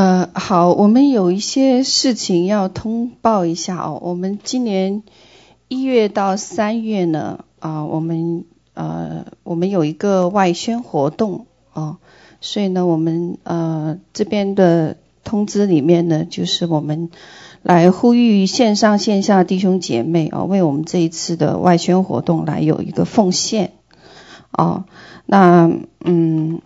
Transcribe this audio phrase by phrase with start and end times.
[0.00, 4.00] 呃，好，我们有一些事情要通报一下哦。
[4.00, 5.02] 我们今年
[5.68, 11.44] 一月到三月呢，啊、我们呃，我们有一个外宣活动
[11.74, 11.98] 哦，
[12.40, 17.10] 所以呢，我们呃这边的通知里面呢，就是我们
[17.60, 23.72] 来呼吁线上线下弟兄姐妹哦，为我们这一次的外宣活动来有一个奉献
[24.50, 24.84] 哦。
[25.26, 25.70] 那
[26.02, 26.62] 嗯。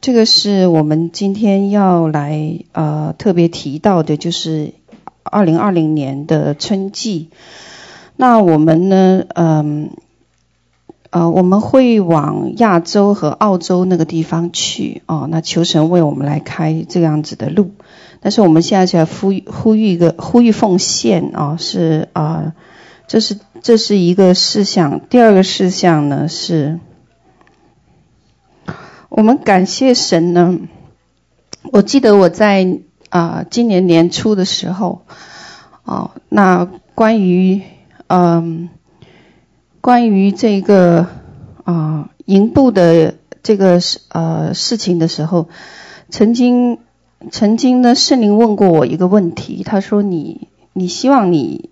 [0.00, 4.72] 这个是我们今天要来呃特别提到的，就是
[5.22, 7.30] 二零二零年的春季。
[8.16, 9.90] 那我们呢，嗯
[11.10, 15.26] 呃，我们会往亚洲和澳洲那个地方去哦。
[15.30, 17.72] 那求神为我们来开这样子的路。
[18.20, 22.54] 但是我们现在在呼吁呼吁一个呼吁奉献啊、是啊、
[23.06, 25.00] 这是这是一个事项。
[25.10, 26.78] 第二个事项呢是。
[29.08, 30.58] 我们感谢神呢。
[31.72, 35.02] 我记得我在啊、今年年初的时候，
[35.84, 37.62] 哦，那关于
[38.08, 38.68] 嗯、
[39.80, 41.06] 关于这个
[41.64, 43.14] 啊营部的
[43.44, 45.48] 这个事呃事情的时候，
[46.10, 46.78] 曾经
[47.30, 51.70] 曾经呢圣灵问过我一个问题，他说你你希望你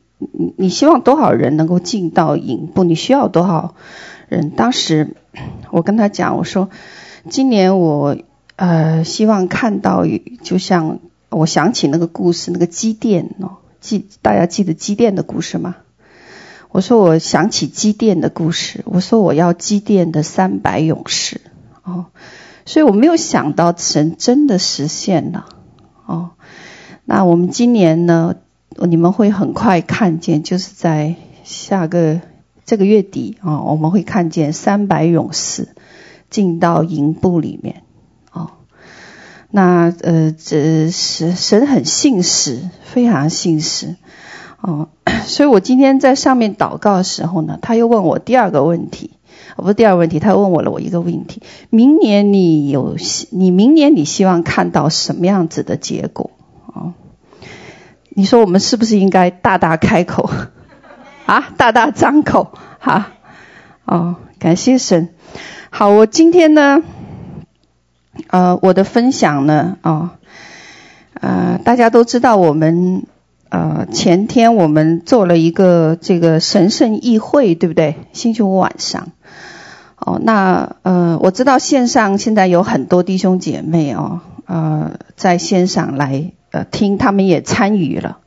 [0.56, 2.84] 你希望多少人能够进到营部？
[2.84, 3.74] 你需要多少
[4.28, 4.50] 人？
[4.50, 5.16] 当时
[5.70, 6.70] 我跟他讲，我说。
[7.30, 8.16] 今年我
[8.56, 10.04] 呃希望看到，
[10.42, 10.98] 就像
[11.30, 15.76] 我想起那个故事，那个基甸哦，记大家记得基甸的故事吗？
[16.70, 21.40] 我说我想起基甸的故事，我说我要积淀的三百勇士
[21.82, 22.06] 哦，
[22.66, 25.46] 所以我没有想到神真的实现了
[26.04, 26.30] 哦。
[27.04, 28.34] 那我们今年呢，
[28.70, 31.14] 你们会很快看见，就是在
[31.44, 32.20] 下个
[32.66, 35.68] 这个月底啊、哦，我们会看见三百勇士。
[36.34, 37.84] 进到营部里面，
[38.32, 38.50] 哦，
[39.52, 43.94] 那呃，这神神很信实，非常信实，
[44.60, 44.88] 哦，
[45.26, 49.12] 所以我今天在上面祷告的时候呢，他又问我第二个问题，
[49.54, 51.40] 哦，不是第二个问题，他问我了我一个问题：
[51.70, 52.96] 明年你有
[53.30, 56.32] 你明年你希望看到什么样子的结果？
[56.66, 56.94] 哦，
[58.08, 60.28] 你说我们是不是应该大大开口？
[61.26, 62.50] 啊，大大张口？
[62.80, 63.12] 哈，
[63.84, 65.10] 哦，感谢神。
[65.76, 66.84] 好，我今天呢，
[68.28, 70.10] 呃，我的分享呢，哦，
[71.14, 73.02] 呃，大家都知道，我们
[73.48, 77.96] 呃前天我们做了一个这个神圣议会，对不对？
[78.12, 79.08] 星期五晚上，
[79.98, 88.18] 哦，那呃，我知道线上现在有很多弟兄姐妹哦，呃，在线上来呃听，他们也参与了，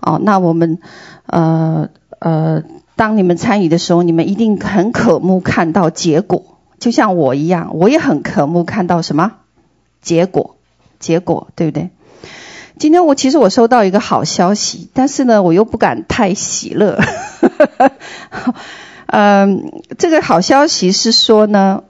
[0.00, 0.80] 哦，那我们
[1.26, 2.64] 呃呃，
[2.96, 6.51] 当你们参与的时候，你们一定很渴慕看到结果。
[6.82, 9.34] 就像我一样，我也很渴慕看到什么
[10.00, 10.56] 结果，
[10.98, 11.90] 结果对不对？
[12.76, 16.98] 今天我其实我收到一个好消息，但是呢，我又不敢太喜乐。
[19.06, 21.84] 嗯，这个好消息是说呢，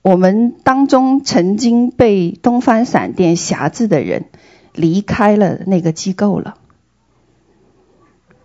[0.00, 4.24] 我们当中曾经被东方闪电辖制的人
[4.72, 6.54] 离开了那个机构了，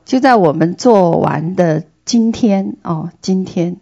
[0.04, 3.78] 就在我们做完的今天哦，今天。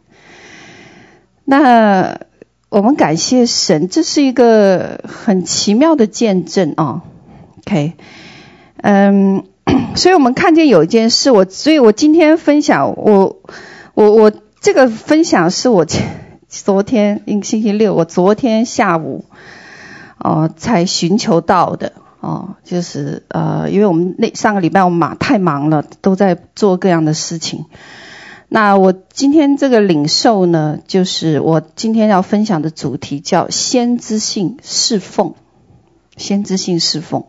[1.50, 2.19] 那
[2.68, 7.03] 我们感谢神，这是一个很奇妙的见证哦。
[7.59, 7.94] OK，
[8.81, 9.46] 嗯，
[9.96, 13.38] 所以我们看见有一件事，我所以我今天分享，我
[13.94, 16.06] 我我这个分享是我前
[16.50, 19.24] 昨天，星期六，我昨天下午
[20.18, 27.64] 哦才寻求到的哦，就是呃，因为我们那上个礼拜我们忙太忙了，都在做各样的事情。
[28.50, 35.35] 那我今天这个领受呢，就是我今天要分享的主题叫先知性侍奉。
[36.16, 37.25] 先知性侍奉。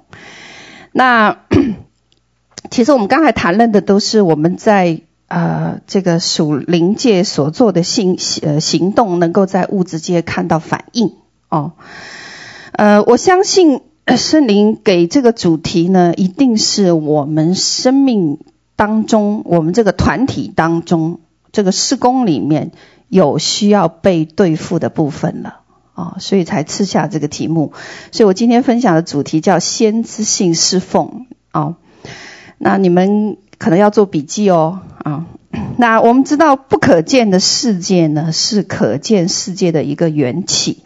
[0.92, 1.40] 那
[2.70, 11.12] 其实我们刚才谈论的都是我们在呃这个属灵界所做的行呃行动，能够在物质界看到反应
[11.50, 11.72] 哦。
[12.72, 13.82] 呃，我相信
[14.16, 18.38] 圣灵给这个主题呢，一定是我们生命。
[18.78, 21.18] 当中，我们这个团体当中，
[21.50, 22.70] 这个施工里面
[23.08, 25.62] 有需要被对付的部分了
[25.94, 27.72] 啊，所以才赐下这个题目。
[28.12, 31.74] 所以我今天分享的主题叫先知性侍奉啊。
[32.56, 35.26] 那你们可能要做笔记哦啊。
[35.76, 40.84] 那我们知道，不可见的世界呢，是可见世界的一个缘起。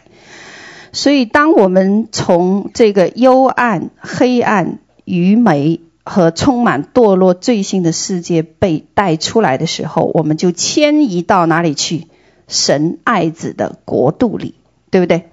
[0.93, 5.81] 所以，当我们从这个幽暗、黑暗、愚昧。
[6.03, 12.07] 和充满堕落罪性的世界被带出来的时候，我们就迁移到哪里去？
[12.47, 14.55] 神爱子的国度里，
[14.91, 15.29] 对不对？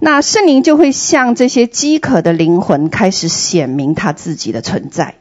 [0.00, 5.14] 那圣灵就会向这些饥渴的灵魂开始显明他自己的存在。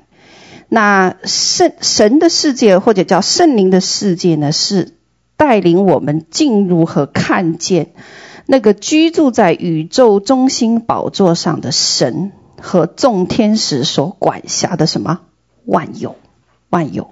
[0.68, 4.94] 那圣神的世界或者叫圣灵的世界呢，是
[5.38, 7.92] 带领我们进入和看见
[8.46, 12.32] 那个居住在宇宙中心宝座上的神
[12.62, 15.22] 和众天使所管辖的什么
[15.66, 16.16] 万有，
[16.70, 17.12] 万有。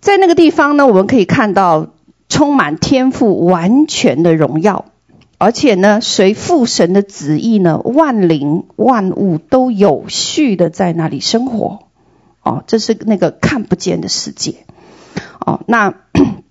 [0.00, 1.88] 在那个地方呢，我们可以看到
[2.28, 4.86] 充满天赋完全的荣耀。
[5.38, 11.80] 而且呢，随父神的旨意呢，万灵万物都有序的在那里生活。
[12.42, 14.64] 哦，这是那个看不见的世界。
[15.38, 15.92] 哦，那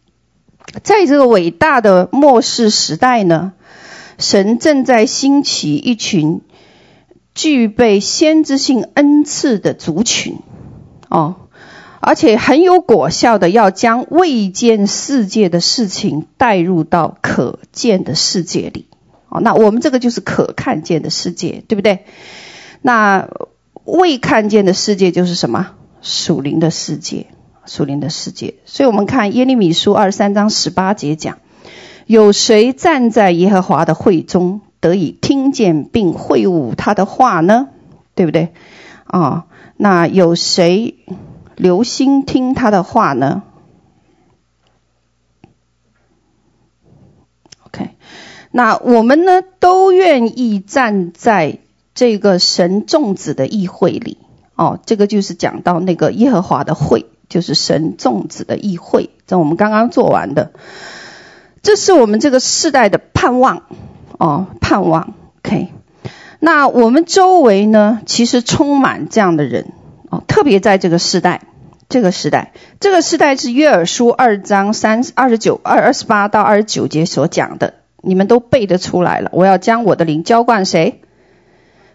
[0.83, 3.53] 在这个伟大的末世时代呢，
[4.19, 6.41] 神正在兴起一群
[7.35, 10.37] 具备先知性恩赐的族群。
[11.09, 11.35] 哦，
[11.99, 18.87] 而且很有果效的，要将未见世界的事情带入到可见的世界里。
[19.29, 22.05] 哦，那我们这个就是可看见的世界，对不对？
[22.81, 23.29] 那
[23.83, 25.71] 未看见的世界就是什么？
[26.01, 27.27] 属灵的世界，
[27.65, 28.55] 属灵的世界。
[28.65, 31.37] 所以我们看耶利米书二十三章十八节讲：
[32.05, 37.69] 有谁站在耶和华的会中，得以听见并会悟他的话呢？
[38.13, 38.53] 对不对？
[39.05, 39.43] 啊、哦，
[39.77, 40.99] 那有谁
[41.55, 43.41] 留心听他的话呢
[47.65, 47.95] ？OK，？
[48.51, 51.57] 那我们呢，都愿意站在
[51.95, 54.19] 这个神众子的议会里
[54.53, 54.79] 哦。
[54.85, 59.09] 这个就是讲到那个耶和华的会，就是神众子的议会。
[59.25, 60.51] 这我们刚刚做完的，
[61.63, 63.63] 这是我们这个世代的盼望
[64.17, 65.13] 哦，盼望。
[65.43, 65.69] OK，
[66.39, 69.73] 那我们周围呢，其实充满这样的人
[70.09, 71.41] 哦，特别在这个世代，
[71.89, 77.75] 这个时代，这个时代是约珥书二章三二十九二二十八到二十九节所讲的。
[78.07, 79.31] 你们都背得出来了。
[79.33, 81.01] 我要将我的灵浇灌谁？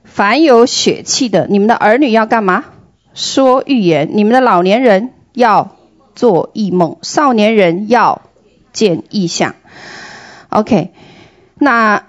[0.03, 2.65] 凡有血气的，你们的儿女要干嘛？
[3.15, 4.11] 说预言。
[4.15, 5.77] 你们的老年人要
[6.17, 8.23] 做异梦，少年人要
[8.73, 9.55] 见异象。
[10.49, 10.91] OK，
[11.55, 12.07] 那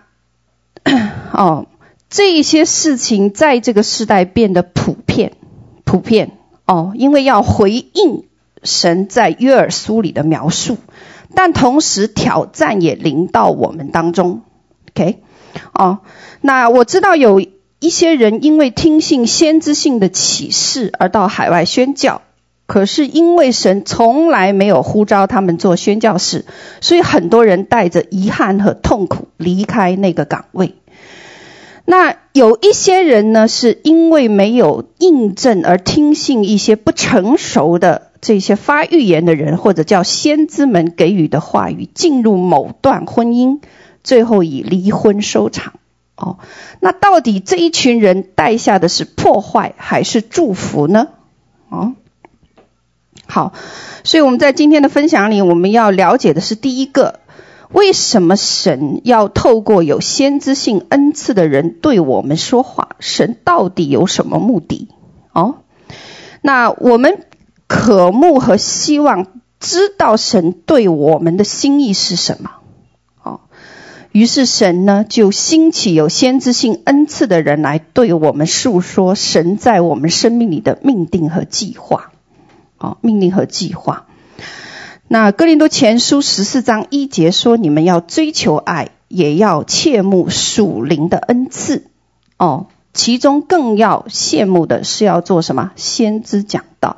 [1.33, 1.68] 哦，
[2.10, 5.33] 这一些事情在这个时代变得普遍，
[5.83, 6.31] 普遍
[6.66, 8.25] 哦，因为要回应
[8.63, 10.78] 神在约珥书里的描述。
[11.33, 14.42] 但同时挑战也临到我们当中
[14.89, 15.22] ，OK，
[15.74, 16.00] 哦，
[16.42, 17.39] 那我知道有
[17.80, 22.22] 一些人因为听信先知性的启示而到海外宣教，
[22.71, 26.45] 可是因为神从来没有呼召他们做宣教士，
[26.79, 30.75] 所以很多人带着遗憾和痛苦离开那个岗位。
[31.83, 38.03] 那有一些人呢，是因为没有印证而听信一些不成熟的。
[38.21, 43.59] 这些发预言的人，或者叫先知们给予的话语，进入某段婚姻，
[44.01, 45.73] 最后以离婚收场。
[46.15, 46.38] 哦，
[46.79, 51.09] 那到底这一群人带下的是破坏还是祝福呢？
[51.68, 51.95] 哦，
[53.31, 53.54] 好，
[54.04, 57.22] 所以我们在今天的分享里，我们要了解的是第一个，
[57.72, 62.89] 为什么神要透过有先知性恩赐的人对我们说话？
[63.00, 64.89] 神到底有什么目的？
[65.33, 65.56] 哦，
[66.42, 67.19] 那我们。
[67.74, 69.28] 渴慕和希望
[69.62, 72.51] 知道神对我们的心意是什么？
[73.24, 73.39] 哦，
[74.12, 82.10] 于是神呢就兴起有先知性恩赐的人来对我们述说神在我们生命里的命定和计划。
[82.81, 84.07] 哦，命令和计划。
[85.07, 91.85] 那哥林多前书十四章一节说：“你们要追求爱，也要切慕属灵的恩赐。”
[92.40, 95.71] 哦，其中更要羡慕的是要做什么？
[95.76, 96.97] 先知讲道。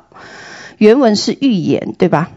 [0.78, 2.30] 原文是预言，对吧？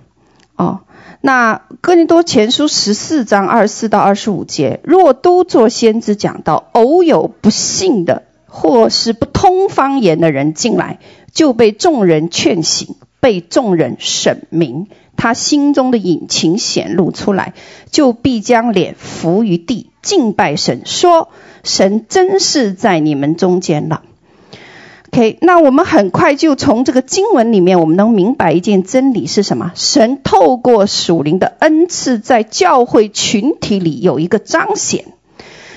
[0.55, 0.81] 哦，
[1.21, 10.99] 那哥林多前书十四章二十四到二十五节，若都做先知讲道，偶有不信的或是不通方言的人进来，
[11.31, 17.53] 就被众人劝醒，被众人审明，他心中的隐情显露出来，
[17.91, 21.29] 就必将脸伏于地，敬拜神，说：
[21.63, 24.03] 神真是在你们中间了。
[25.09, 29.71] OK，那我们很快就从这个经文里面，我们能明白一件真理是什么？
[29.73, 35.05] 神透过属灵的恩赐，在教会群体里有一个彰显，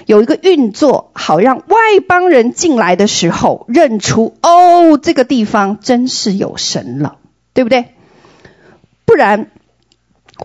[0.05, 7.17] 有一个运作，好让外邦人进来的时候认出哦，这个地方真是有神了，
[7.61, 7.93] 对不对？
[9.05, 9.51] 不然，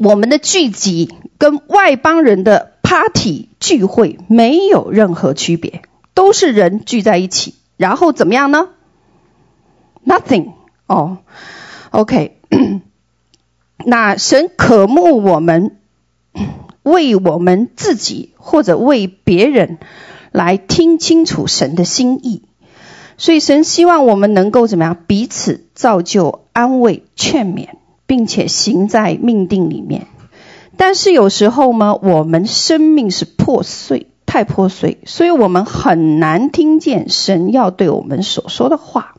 [0.01, 8.67] 我们的聚集跟外邦人的 party 聚会没有任何区别，都是人聚在一起，然后怎么样呢
[10.05, 10.51] ？Nothing
[10.88, 11.19] 哦
[11.91, 12.38] ，OK，
[13.77, 15.77] 那神渴慕我们
[16.84, 19.77] 为我们自己或者为别人
[20.34, 22.43] 来听清楚神的心意。
[23.17, 24.98] 所以神希望我们能够怎么样？
[25.07, 27.69] 彼此造就、安慰、劝勉，
[28.05, 30.07] 并且行在命定里面。
[30.77, 39.15] 但是有时候呢，我们生命是破碎，太破碎，所以我们很难听见神要对我们所说的话。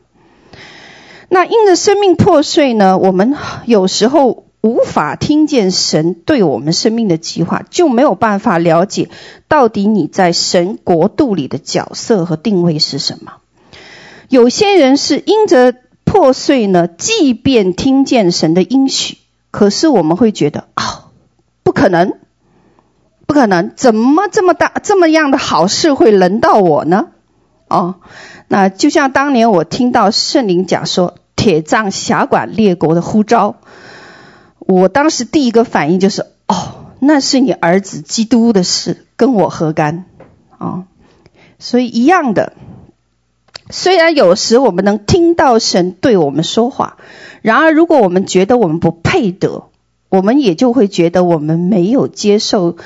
[1.29, 3.35] 那因着生命破碎呢，我们
[3.65, 9.09] 有时候无法听见神对我们生命的计划，就没有办法了解
[9.47, 13.33] 到底你在神国度里的角色和定位是什么。
[14.29, 19.17] 有些人是因着破碎呢，即便听见神的应许，
[19.51, 21.03] 可是我们会觉得啊、哦，
[21.63, 22.13] 不可能，
[23.25, 27.07] 不可能，怎么这么大这么样的好事会轮到我呢？
[27.69, 27.95] 哦，
[28.47, 33.55] 那就像当年我听到圣灵讲说铁杖辖管列国的呼召，
[34.59, 40.05] 我当时第一个反应就是哦，那是你儿子基督的事，跟我何干？
[40.57, 40.83] 啊、哦，
[41.59, 42.53] 所以一样的。
[43.69, 46.97] 虽然有时我们能听到神对我们说话，
[47.41, 49.65] 然而如果我们觉得我们不配得，
[50.09, 52.77] 我们也就会觉得我们没有接受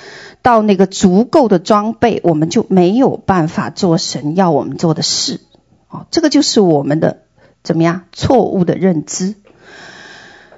[0.41, 5.39] 到那个足够的装备，我们就没有办法做神要我们做的事。
[5.87, 7.23] 哦，这个就是我们的
[7.63, 9.35] 怎么样错误的认知。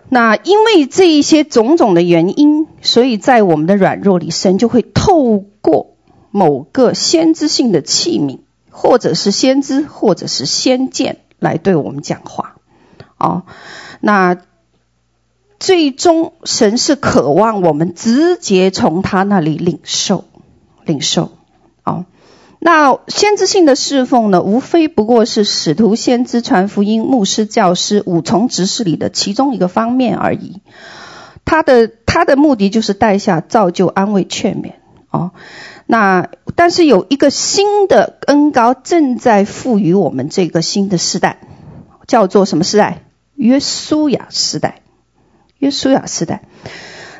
[0.07, 5.95] 那因为这一些种种的原因，所以在我们的软弱里，神就会透过
[6.31, 8.39] 某个先知性的器皿。
[8.75, 12.55] 或者是先知，或者是先见来对我们讲话，
[13.17, 13.43] 哦，
[14.01, 14.35] 那
[15.59, 20.25] 最终神是渴望我们直接从他那里领受，
[20.83, 21.31] 领受，
[21.83, 22.05] 哦，
[22.59, 30.61] 那先知性的侍奉呢，无非不过是使徒、先知、传福音、牧师、教师五重职事里的其中一个方面而已。
[31.45, 34.73] 他的他的目的就是带下造就、安慰、劝勉，
[35.11, 35.31] 哦。
[35.85, 41.39] 那但是有一个新的恩膏正在赋予我们这个新的世代，
[42.07, 43.03] 叫做什么世代？
[43.35, 44.81] 约书亚时代。
[45.57, 46.43] 约书亚时代。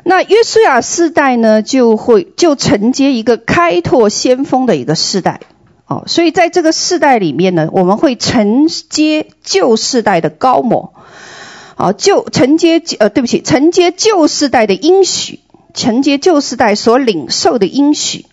[0.04, 5.40] 那约书亚时代呢，就会就承接一个开拓先锋的一个世代。
[5.86, 10.94] 哦，所以在这个世代里面呢，我们会承接旧世代的高模。
[11.76, 15.40] 哦，就承接呃，对不起，承接旧世代的应许，
[15.74, 18.26] 承接旧世代所领受的应许。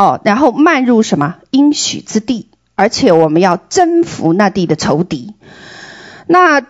[0.00, 5.34] 哦，然后迈入什么应许之地，而且我们要征服那地的仇敌。
[6.26, 6.62] 那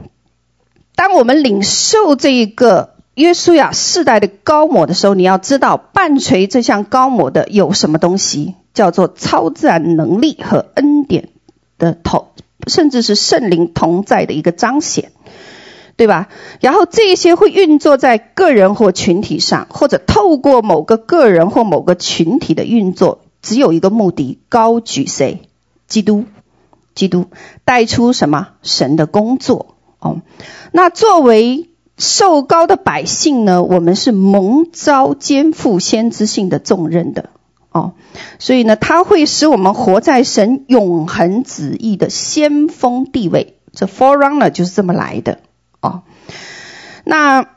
[0.96, 11.28] 当我们领受这一个约书亚世代的膏抹的时候，你要知道伴随这项膏抹的有什么东西，叫做超自然能力和恩典
[11.76, 12.28] 的同，
[12.66, 15.12] 甚至是圣灵同在的一个彰显。
[15.98, 16.28] 对吧？
[16.60, 25.42] 然后这些会运作在个人或群体上，或者透过某个个人或某个群体的运作，只有一个目的：高举谁？
[25.88, 26.26] 基督，
[26.94, 27.26] 基督
[27.64, 28.50] 带出什么？
[28.62, 29.74] 神的工作。
[29.98, 30.22] 哦，
[30.70, 33.64] 那作为受膏的百姓呢？
[33.64, 37.30] 我们是蒙召肩负先知性的重任的。
[37.72, 37.94] 哦，
[38.38, 43.56] 所以呢，他会使我们活在神永恒旨意的先锋地位。
[43.72, 45.40] 这 forerunner 就是这么来的。
[45.88, 46.02] 哦，
[47.04, 47.48] 那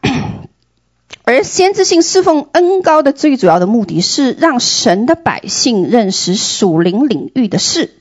[1.23, 7.91] 而先知性侍奉恩高的最主要的目的是让神的百姓认识属灵领域的事，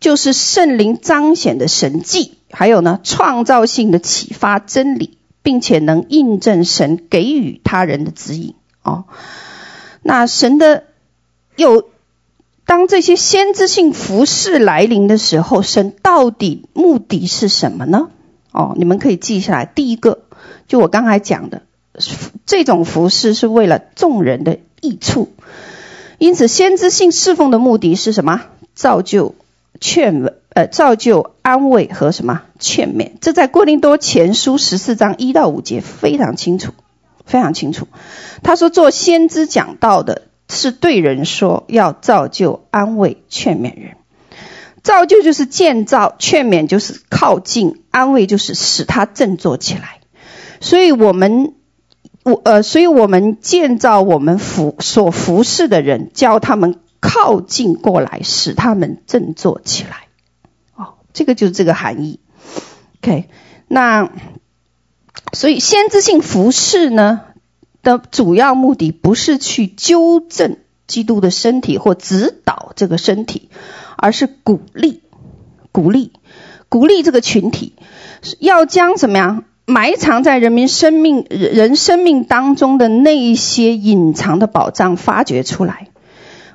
[0.00, 8.54] 就是圣灵彰显的神迹，还有呢创造性的启发真理，并且能印证神给予他人的指引。
[8.82, 9.04] 哦，
[10.02, 10.84] 那神的
[11.56, 11.88] 有
[12.64, 18.10] 当这些先知性服饰来临的时候，神到底目的是什么呢？
[18.52, 19.66] 哦，你们可以记下来。
[19.66, 20.20] 第一个，
[20.66, 21.62] 就我刚才讲的，
[22.46, 25.32] 这种服饰是为了众人的益处。
[26.18, 28.42] 因此，先知性侍奉的目的是什么？
[28.74, 29.34] 造就、
[29.80, 32.42] 劝慰，呃，造就、安慰和什么？
[32.58, 33.12] 劝勉。
[33.20, 36.72] 这在哥林多前书十四章一到五节非常清楚，
[37.24, 37.86] 非常清楚。
[38.42, 43.97] 他说，做先知讲道的是对人说，要造就、安慰、劝勉人。
[44.82, 50.00] 造就就是建造，劝勉就是靠近，安慰就是使他振作起来。
[50.60, 51.54] 所以我们，
[52.24, 60.08] 我呃，所以我们建造我们服所服侍的人，教他们靠近过来，使他们振作起来。
[60.74, 62.20] 哦，这个就是这个含义。
[63.00, 63.28] OK，
[63.68, 64.10] 那
[65.32, 67.20] 所以先知性服侍呢
[67.82, 70.56] 的主要目的，不是去纠正
[70.88, 73.48] 基督的身体或指导这个身体。
[74.00, 75.02] 而是鼓励，
[75.72, 76.12] 鼓励，
[76.68, 77.72] 鼓励这个群体，
[78.38, 85.88] 要将怎么样埋藏在人民生命、人生命当中的那一些隐藏的宝藏发掘出来，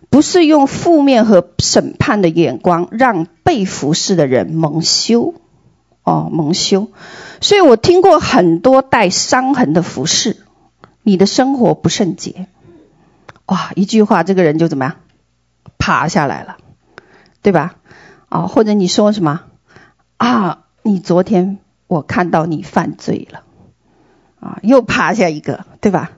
[0.10, 5.34] 不是用负面和审判的眼光让被服侍的人蒙羞，
[6.04, 6.88] 哦，蒙羞。
[7.42, 10.38] 所以我听过很多带伤痕的服侍，
[11.02, 12.48] 你的生活不圣洁，
[13.46, 14.96] 哇，一句话这个人就怎么样，
[15.78, 16.58] 趴下来了，
[17.42, 17.76] 对吧？
[18.30, 19.44] 啊、或者你说什么
[20.18, 20.66] 啊？
[20.82, 23.44] 你昨天我看到你犯罪了，
[24.40, 26.12] 啊，又趴下一个，对吧？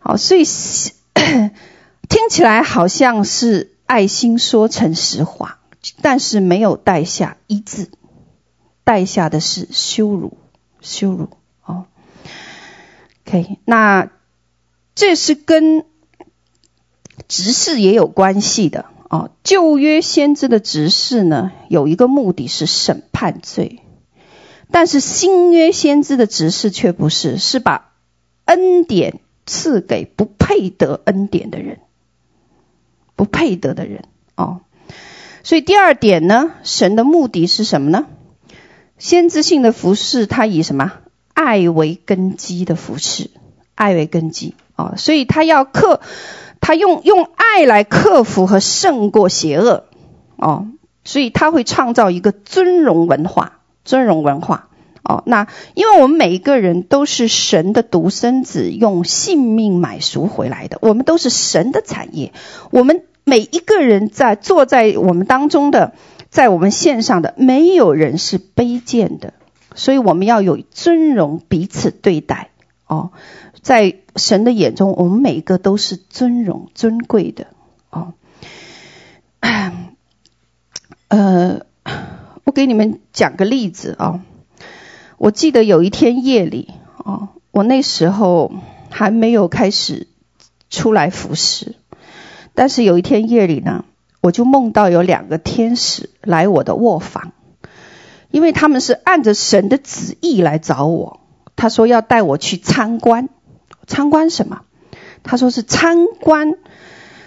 [0.00, 0.44] 好，所以
[2.08, 5.60] 听起来好像是爱心说诚实话，
[6.02, 7.90] 但是没有带下一字，
[8.84, 10.36] 带下的是羞辱，
[10.80, 11.30] 羞辱。
[11.64, 11.86] 哦
[13.24, 14.10] ，OK，那
[14.94, 15.86] 这是跟
[17.32, 18.84] 执事也有关系的。
[19.08, 23.80] 啊，旧约先知的执事呢，有一个目的是审判罪，
[24.70, 27.92] 但是新约先知的执事却不是，是把
[28.44, 31.80] 恩典赐给不配得恩典的人，
[33.16, 34.04] 不配得的人。
[34.36, 34.60] 哦，
[35.42, 38.06] 所以第二点呢，神的目的是什么呢？
[38.98, 40.92] 先知性的服事，他以什么？
[41.32, 43.30] 爱为根基的服事，
[43.74, 44.54] 爱为根基。
[44.76, 46.02] 哦，所以他要克。
[46.62, 49.84] 他用用爱来克服和胜过邪恶，
[50.36, 50.68] 哦，
[51.04, 54.68] 所以他会创造一个尊荣文化，尊荣文化，
[55.02, 62.32] 哦，那因为我们每一个人都是神的独生子，用性命买赎回来的，我们都是神的产业，
[62.70, 65.94] 我们每一个人在坐在我们当中的，
[66.30, 69.34] 在我们线上的，没有人是卑贱的，
[69.74, 72.50] 所以我们要有尊荣彼此对待，
[72.94, 73.10] 哦。
[73.60, 77.46] 在神的眼中，我们每一个都是尊荣尊贵的
[77.90, 78.14] 哦。
[81.08, 81.60] 呃，
[82.44, 84.20] 我给你们讲个例子啊、哦。
[85.18, 88.52] 我记得有一天夜里哦，我那时候
[88.90, 90.08] 还没有开始
[90.68, 91.76] 出来服侍，
[92.54, 93.84] 但是有一天夜里呢，
[94.20, 97.32] 我就梦到有两个天使来我的卧房，
[98.32, 101.20] 因为他们是按着神的旨意来找我，
[101.56, 103.28] 他说要带我去参观。
[103.86, 104.62] 参观什么？
[105.24, 106.54] 他说是参观，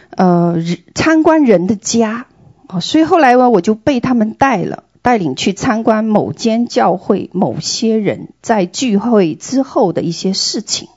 [0.10, 0.56] 呃，
[0.94, 2.28] 参观人的家
[2.68, 2.80] 哦。
[2.80, 10.88] 所以后来呢，我就被他们带了，带领去参观某间教会某些人在聚会之后的一些事情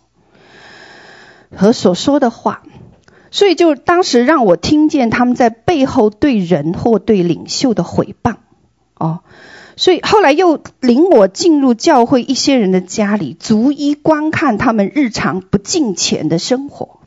[1.54, 2.62] 和所说的话。
[3.30, 8.36] 所以就当时让我听见他们在背后对人或对领袖的毁谤
[8.94, 9.20] 哦。
[9.78, 16.98] 所以后来又领我进入教会一些人的家里，逐一观看他们日常不敬虔的生活。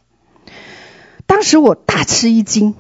[1.26, 2.74] 当时我大吃一惊，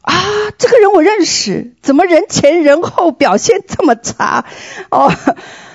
[0.00, 0.14] 啊，
[0.56, 4.46] 这个人我认识，怎么人前人后表现这么差？
[4.90, 5.12] 哦，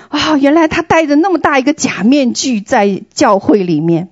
[0.08, 4.08] 啊，原来他戴着那么大一个假面具在教会里面。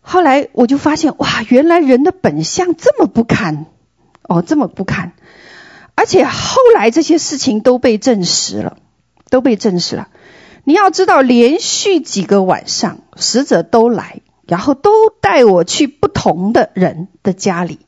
[0.00, 3.66] 后来我就发现，哇，原来人的本相这么不堪，
[4.22, 5.14] 哦，这么不堪。
[6.00, 8.78] 而且后来这些事情都被证实了，
[9.28, 10.08] 都被证实了。
[10.64, 17.80] 你要知道，连续几个晚上，使者都来，然后都带我去不同的人的家里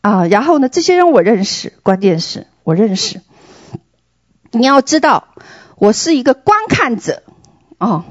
[0.00, 0.28] 啊。
[0.28, 3.20] 然后呢，这些人我认识，关键是我认识。
[4.52, 5.34] 你要知道，
[5.76, 7.24] 我是一个观看者
[7.78, 8.04] 哦。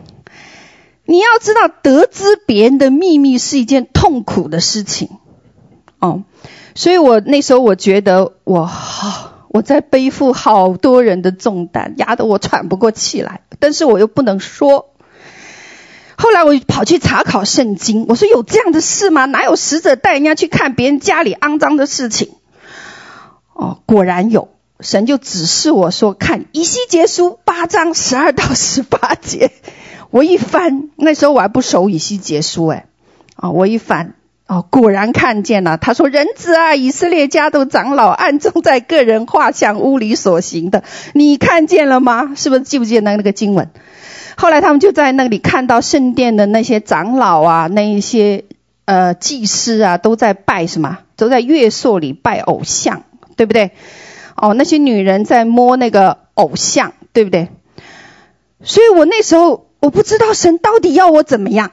[1.05, 5.07] 你要知道，得知别人的秘密是一件痛苦的事情
[5.99, 6.25] 哦。
[6.75, 13.41] 所以我那时候我觉得我好，我在背负好多人的重担，压得我喘不过气来。
[13.59, 14.93] 但是我又不能说。
[16.17, 19.23] 后来我跑去查考圣经，我说有这样的事吗？
[19.25, 22.31] 哪有使者带人家去看别人家里肮脏的事情？
[23.53, 24.49] 哦，果然有，
[24.81, 29.51] 神就指示我说看以西结书八章十二 到十八节。
[30.11, 32.87] 我一翻，那时候我还不熟以西结书哎，
[33.35, 34.15] 啊，我一翻。
[34.49, 35.77] 哦，果然看见了。
[35.77, 40.83] 他说：“人子啊，以色列家的长老暗中在个人画像屋里所行的，
[41.13, 42.33] 你看见了吗？
[42.35, 43.69] 是不是记不记得那那个经文？
[44.35, 48.45] 后来他们就在那里看到圣殿的那些长老啊，那一些
[48.85, 50.97] 呃祭司啊，都在拜什么？
[51.15, 53.03] 都在月朔里拜偶像，
[53.35, 53.69] 对不对？
[54.35, 57.49] 哦，那些女人在摸那个偶像，对不对？
[58.63, 61.69] 所以我那时候我不知道神到底要我怎么样。”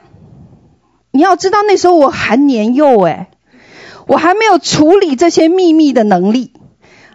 [1.11, 3.29] 你要知道，那时候我还年幼哎，
[4.07, 6.53] 我还没有处理这些秘密的能力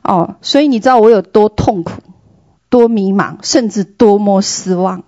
[0.02, 2.02] 哦，所以你知道我有多痛苦、
[2.68, 5.04] 多迷茫，甚至多么失望。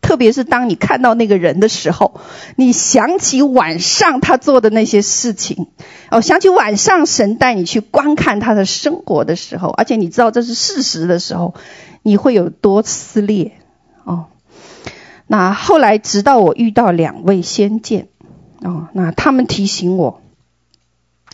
[0.00, 2.20] 特别是当你看到那个人的时候，
[2.54, 5.66] 你想起晚上他做的那些事情，
[6.12, 11.54] 哦，想起晚上神带你去观看他的生活的时候，而且你知道这是事实的时候，
[12.02, 13.52] 你会有多撕裂
[14.04, 14.26] 哦。
[15.26, 18.08] 那后来，直到我遇到两位先见。
[18.62, 20.22] 哦，那他们提醒我，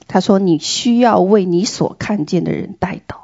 [0.08, 3.16] 他说：“你需要为你所看见的人带祷，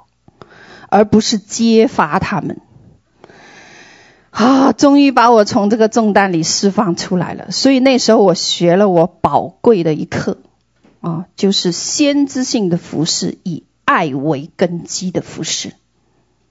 [0.88, 2.60] 而不是揭发他们。”
[4.30, 7.50] 啊，终于把我从这个重担里释放出来了。
[7.50, 10.38] 所以那时候我学了我宝贵的一课
[11.00, 15.72] 啊，就是先知性的服饰，以爱为根基的服饰，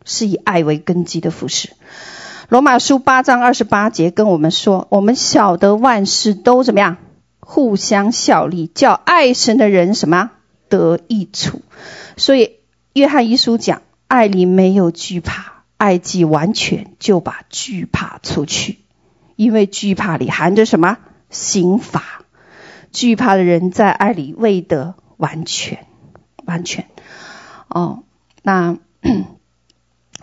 [0.03, 1.69] 是以爱为根基的服饰。
[2.49, 6.95] 罗马书八章二十八节跟我们说：“我们晓得万事都怎么样，
[7.41, 10.31] 互相效力，叫爱神的人什么
[10.69, 11.61] 得益处。”
[12.15, 12.59] 所以
[12.93, 18.79] 约翰一书讲：“爱里没有惧怕。”爱既完全，就把惧怕除去，
[19.35, 20.97] 因为惧怕里含着什么？
[21.29, 22.01] 刑罚。
[22.93, 25.85] 惧怕的人在爱里未得完全，
[26.45, 26.85] 完全。
[27.67, 28.03] 哦，
[28.41, 28.77] 那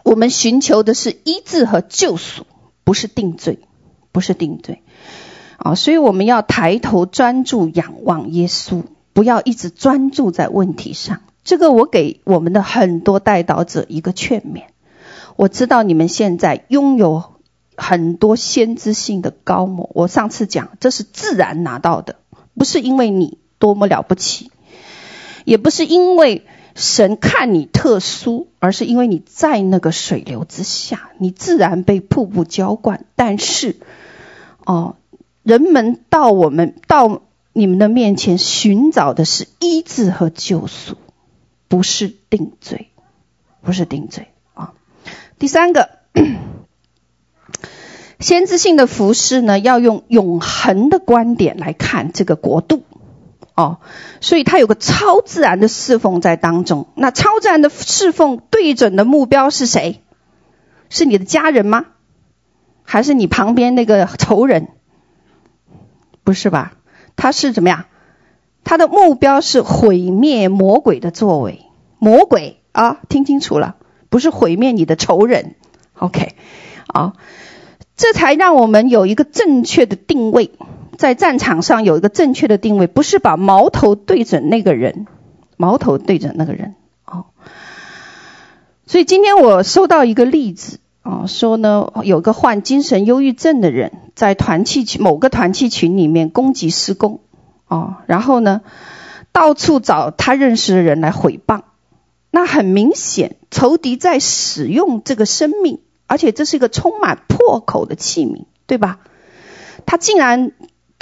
[0.04, 2.46] 我们寻求的是医治和救赎，
[2.84, 3.58] 不是定罪，
[4.12, 4.82] 不是定罪。
[5.56, 8.82] 啊、所以我们要抬头专注仰望耶稣，
[9.14, 11.22] 不要一直专注在问题上。
[11.42, 14.64] 这个我给我们的很多代祷者一个劝勉。
[15.36, 17.24] 我知道你们现在拥有
[17.76, 19.90] 很多先知性的膏抹。
[19.94, 22.16] 我上次讲，这是自然拿到的，
[22.54, 24.50] 不是因为你多么了不起，
[25.44, 33.04] 也不是因为神看你特殊，而是因为你在那个水流之下，你自然被瀑布浇灌。
[33.14, 33.76] 但是，
[34.64, 34.96] 哦，
[35.42, 40.96] 人们到我们到你们的面前寻找的是医治和救赎，
[41.68, 42.88] 不是定罪，
[43.62, 44.74] 不是定罪啊。
[45.38, 45.90] 第三个，
[48.18, 52.82] 先知性的服饰呢，要用永恒的观点来看这个国度，
[53.54, 53.78] 哦，
[54.20, 56.88] 所以他有个超自然的侍奉在当中。
[56.94, 60.02] 那超自然的侍奉对准的目标是谁？
[60.90, 61.86] 是你的家人吗？
[62.82, 64.68] 还是你旁边那个仇人？
[66.24, 66.74] 不是吧？
[67.16, 67.86] 他是怎么样？
[68.64, 71.62] 他的目标是毁灭魔鬼的作为。
[71.98, 73.76] 魔鬼啊，听清楚了。
[74.10, 75.56] 不是毁灭你的仇人
[75.98, 76.36] ，OK，
[76.86, 77.14] 啊，
[77.96, 80.52] 这才让我们有一个正确的定位，
[80.98, 85.06] 在战场上有一个正确的定位，不是把矛头对准那个人，
[85.56, 87.26] 矛头对准那个人，哦。
[88.86, 97.20] 所以今天我收到一个例子，啊，说呢，有个患精神忧郁症的人，在团契群某个团契群里面攻击施工，
[97.66, 98.60] 哦，然后呢，
[99.32, 101.62] 到处找他认识的人来诽谤。
[102.30, 108.98] 那很明显，仇敌在使用这个生命，而且这是一个充满破口的器皿，对吧？
[109.86, 110.52] 他竟然，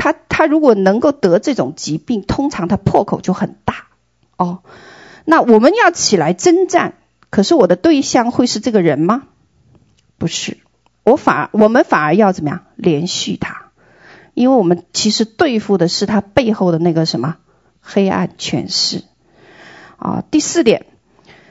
[0.03, 3.87] 他他如果能够得这种疾病，通常他破口就很大
[4.37, 4.65] 哦。
[5.25, 6.95] 那我们要起来征战，
[7.31, 9.23] 可是我的对象会是这个人吗？
[10.19, 10.59] 不是，
[11.05, 12.65] 我反而我们反而要怎么样？
[12.75, 13.71] 连续他，
[14.35, 17.37] 因为我们其实对付的是他背后的那个什么
[17.81, 19.05] 黑暗权势
[19.99, 20.25] 啊。
[20.33, 20.87] 第四点。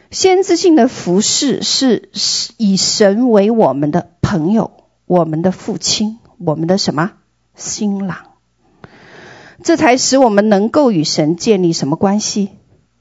[0.09, 2.09] 先知性的服事是
[2.57, 4.71] 以神为我们的朋友，
[5.05, 7.13] 我们的父亲，我们的什么
[7.55, 8.30] 新郎？
[9.63, 12.49] 这才使我们能够与神建立什么关系？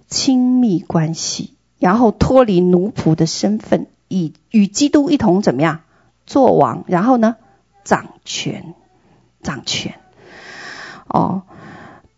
[0.08, 5.80] 亲密关系，然后脱离奴仆的身份，以与基督一同怎么样
[6.26, 6.84] 做王？
[6.86, 7.36] 然后呢，
[7.84, 8.74] 掌权，
[9.42, 9.94] 掌权。
[11.06, 11.42] 哦。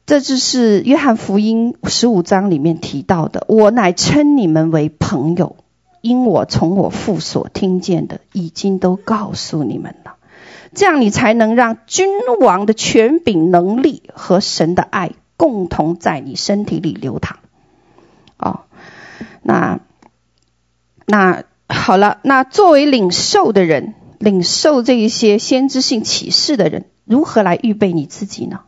[0.04, 5.56] 这就是约翰福音十五章里面提到的：“我乃称你们为朋友，
[6.00, 10.16] 因我从我父所听见的，已经都告诉你们了。
[10.74, 12.08] 这样，你才能让君
[12.40, 17.38] 王的权柄、能力和神的爱共同在你身体里流淌。”
[18.38, 18.60] 哦，
[19.42, 19.80] 那
[21.06, 28.60] 那好了，那作为领受的人，领受这一些先知性启示的人，如何来预备你自己呢？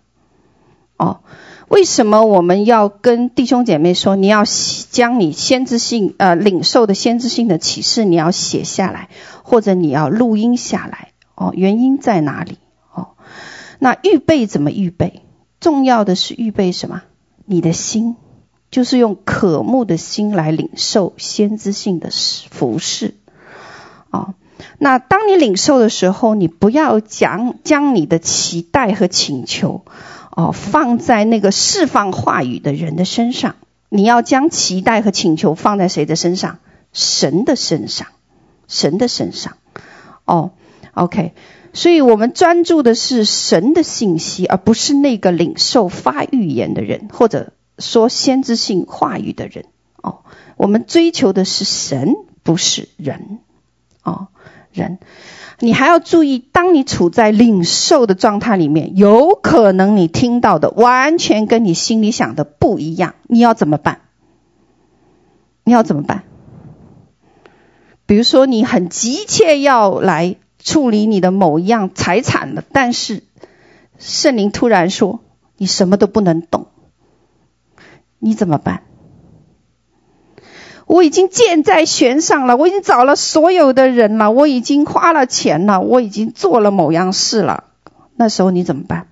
[0.97, 1.21] 哦，
[1.69, 4.45] 为什么我们要跟弟兄姐妹说，你要
[4.91, 9.09] 将你先知性呃领受的先知性的启示，你要写下来，
[9.43, 11.14] 或者你要录音下来？
[11.35, 12.59] 哦，原因在哪里？
[12.93, 13.09] 哦，
[13.79, 15.23] 那预备怎么预备？
[15.61, 17.03] 重要的是预备什么？
[17.45, 18.17] 你的心，
[18.71, 22.11] 就是用渴慕的心来领受先知性的
[22.51, 23.15] 服饰。
[24.11, 24.35] 哦，
[24.79, 29.85] 那当你领受的时候，你不要将将你的期待和请求。
[30.37, 33.55] 哦，放在那个释放话语的人的身上，
[33.89, 36.59] 你要将期待和请求放在谁的身上？
[36.93, 38.09] 神的身上，
[38.67, 39.57] 神的身上。
[40.25, 40.51] 哦
[40.95, 41.35] ，OK，
[41.73, 49.67] 所以我们专注的是神的信息，而不是那个领受发预言的人，或者说先知性话语的人。
[50.03, 50.21] 哦，
[50.57, 53.39] 我们追求的是神，不是人。
[54.03, 54.29] 哦，
[54.73, 54.99] 人。
[55.61, 64.01] 你还要注意，当你处在领受的状态里面，有可能你听到的完全跟你心里想的不一样，你要怎么办？
[65.63, 66.25] 你要怎么办？
[68.05, 73.23] 比如说，你很急切要来处理你的某一样财产了，但是
[73.99, 75.21] 圣灵突然说
[75.57, 76.67] 你什么都不能动，
[78.19, 78.83] 你怎么办？
[80.87, 87.65] 我已经箭在弦上了，我已经找了所有的人了，我已经花了钱了，我已经做了某样事了。
[88.17, 89.09] 那时候你怎么办？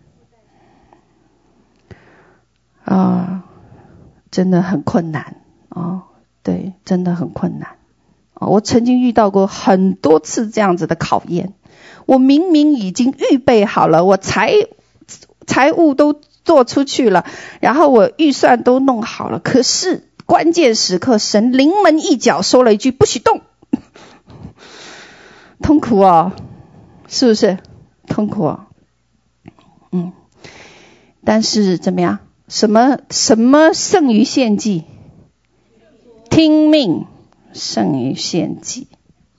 [2.85, 3.45] 啊，
[4.31, 5.37] 真的很困难
[5.69, 6.05] 啊！
[6.43, 7.77] 对，真的很困难！
[8.49, 11.53] 我曾经遇到过很多次这样子的考验。
[12.07, 14.55] 我明明已经预备好了，我财
[15.47, 17.25] 财务都做出去了，
[17.61, 20.09] 然后我预算都弄好了，可是。
[20.25, 23.43] 关键时刻，神临门一脚，说了一句：“不许动。”
[25.61, 26.33] 痛苦哦，
[27.07, 27.59] 是不是？
[28.07, 28.67] 痛苦哦。
[29.91, 30.13] 嗯，
[31.25, 32.21] 但是怎么样？
[32.49, 34.85] 什么什么胜于献祭？
[36.31, 37.07] 听命
[37.53, 38.89] 胜于献祭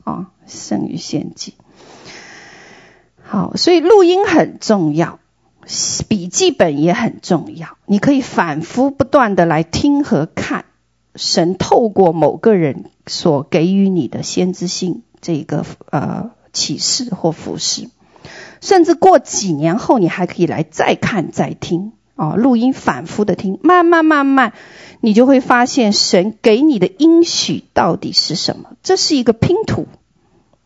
[0.03, 0.31] 啊！
[0.45, 1.53] 胜于献祭。
[3.21, 5.19] 好，所以录音很重要，
[6.07, 7.77] 笔记本也很重要。
[7.85, 10.65] 你可以反复不断的来听和看。
[11.15, 17.87] 神透过某个人所给予你的先知性这个呃启示或服饰，
[18.61, 24.53] 甚至过几年后，你还可以来再看再听啊，录音反复的听，慢慢慢慢，
[25.01, 28.71] 你就会发现神给你的应许到底是什么？
[28.83, 29.87] 这是一个拼图，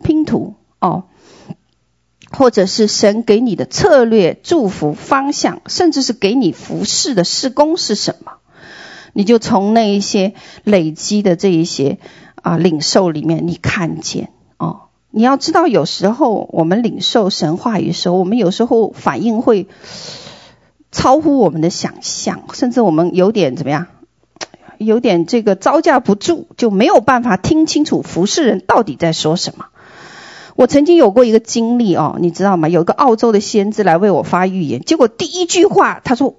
[0.03, 1.05] 拼图哦，
[2.31, 8.33] 或者是神给你的策略、祝福、方向，甚至是给你服事的施工是什么？
[9.13, 10.33] 你就从那一些
[10.63, 11.97] 累积的这一些
[12.36, 14.81] 啊领受里面，你看见哦。
[15.10, 19.67] 你要知道，有时候我们领受神话语时候，我们有时候反应会
[20.91, 23.88] 超乎我们的想象，甚至我们有点怎么样，
[24.78, 29.65] 有点这个招架不住，就没有办法听清楚服侍人到底在说什么。
[30.56, 32.67] 我曾经有过一个经历哦，你知道吗？
[32.67, 36.36] 有一个澳洲的先知来为我发预言，结果第一句话他说。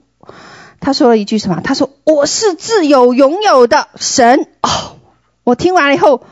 [0.80, 1.60] 他说了一句什么？
[1.60, 4.94] 他说：“我是自有永有的神。” 哦，
[5.42, 6.22] 我听完了以后，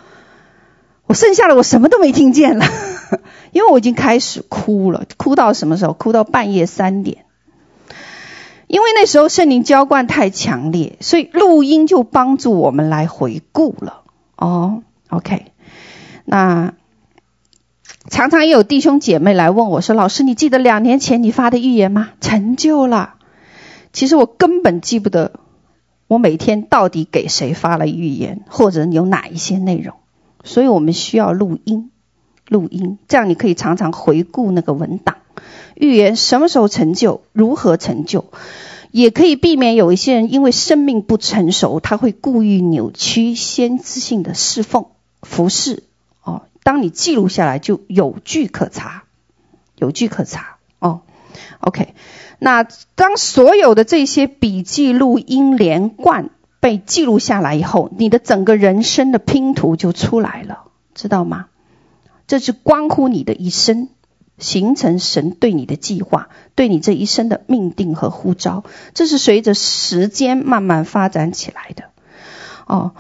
[1.06, 2.64] 我剩下的我什么都没听见了，
[3.50, 5.94] 因为我已经开始哭了，哭到什么时候？
[5.94, 7.25] 哭到半夜三点。
[8.66, 14.02] 因为那时候圣灵浇灌太强烈，所以录音就帮助我们来回顾了。
[14.36, 15.46] 哦，OK，
[16.24, 16.74] 那
[18.08, 22.10] 常常也有弟兄姐妹来问我说：“老师，你记得两年前你发的预言吗？
[22.20, 23.14] 成就了。”
[23.92, 25.32] 其实我根本记不得，
[26.06, 29.96] 我每天到底给谁发了预言，或者有哪一些内容，
[30.44, 31.90] 所以我们需要录音，
[32.48, 35.16] 录音，这样你可以常常回顾那个文档，
[35.74, 38.24] 预言什么时候成就，如何成就，
[38.90, 44.86] 也可以避免有一些人因为生命不成熟，他会故意扭曲先知性的侍奉
[45.22, 45.82] 服侍
[46.22, 46.42] 哦。
[46.62, 49.04] 当你记录下来，就有据可查，
[49.76, 51.00] 有据可查哦。
[51.60, 51.94] OK。
[52.38, 56.28] 那当所有的这些笔记录音连贯
[56.60, 61.46] 被记录下来以后，你的整个人生的拼图就出来了，知道吗？
[62.26, 63.88] 这是关乎你的一生，
[64.38, 71.84] 形成神对你的计划，对你这一生的命定和呼召，这是随着时间慢慢发展起来的。
[72.66, 72.92] 哦，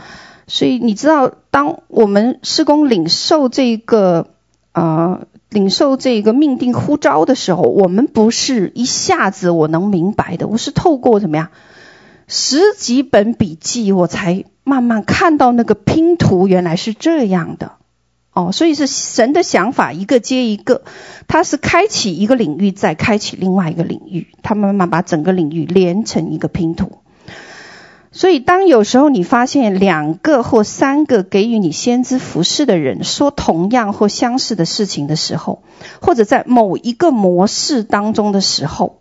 [0.46, 4.28] 所以你知道，当我们施工领受这个
[4.72, 5.22] 啊。
[5.48, 11.50] 领受这个命定呼召的时候，我们不是一下子我能明白的，我是透过怎么样
[12.26, 17.75] 十几本笔记，我才慢慢看到那个拼图原来是这样的。
[18.36, 20.82] 哦，所以是神的想法一个接一个，
[21.26, 26.98] 他是开启一个领域，再开启另外一个领域，他慢慢把整个领域连成一个拼图。
[28.12, 35.62] 所以，当有时候你发现两个或三个给予你先知服饰的人说同样或相似的事情的时候，
[36.02, 39.00] 或者在某一个模式当中的时候，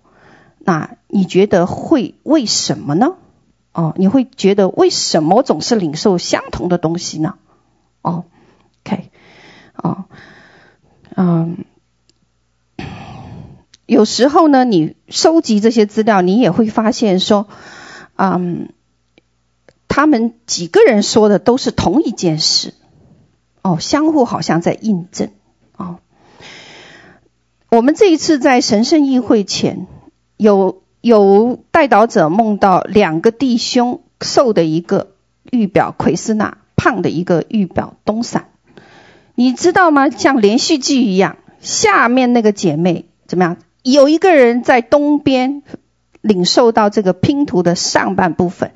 [0.59, 3.15] 那你觉得会为什么呢？
[3.73, 7.35] 哦，你会觉得为什么总是领受相同的东西呢？
[8.01, 8.23] 哦
[8.85, 9.11] ，OK，
[9.85, 10.05] 哦，
[11.15, 11.65] 嗯，
[13.85, 17.47] 有时候呢，你收集这些资料，你也会发现说，
[18.15, 18.69] 嗯。
[19.87, 22.73] 他们几个人说的都是同一件事，
[23.61, 25.29] 哦，相互好像在印证，
[25.77, 25.99] 哦。
[27.69, 29.87] 我们这一次在神圣议会前，
[30.35, 35.13] 有有代导者梦到两个弟兄瘦的一个
[35.49, 38.49] 预表奎斯纳，胖的一个预表东散，
[39.35, 40.09] 你知道吗？
[40.09, 43.57] 像连续剧一样，下面那个姐妹怎么样？
[43.83, 45.61] 有一个人在东边
[46.21, 48.71] 领受到这个拼图的上半部分，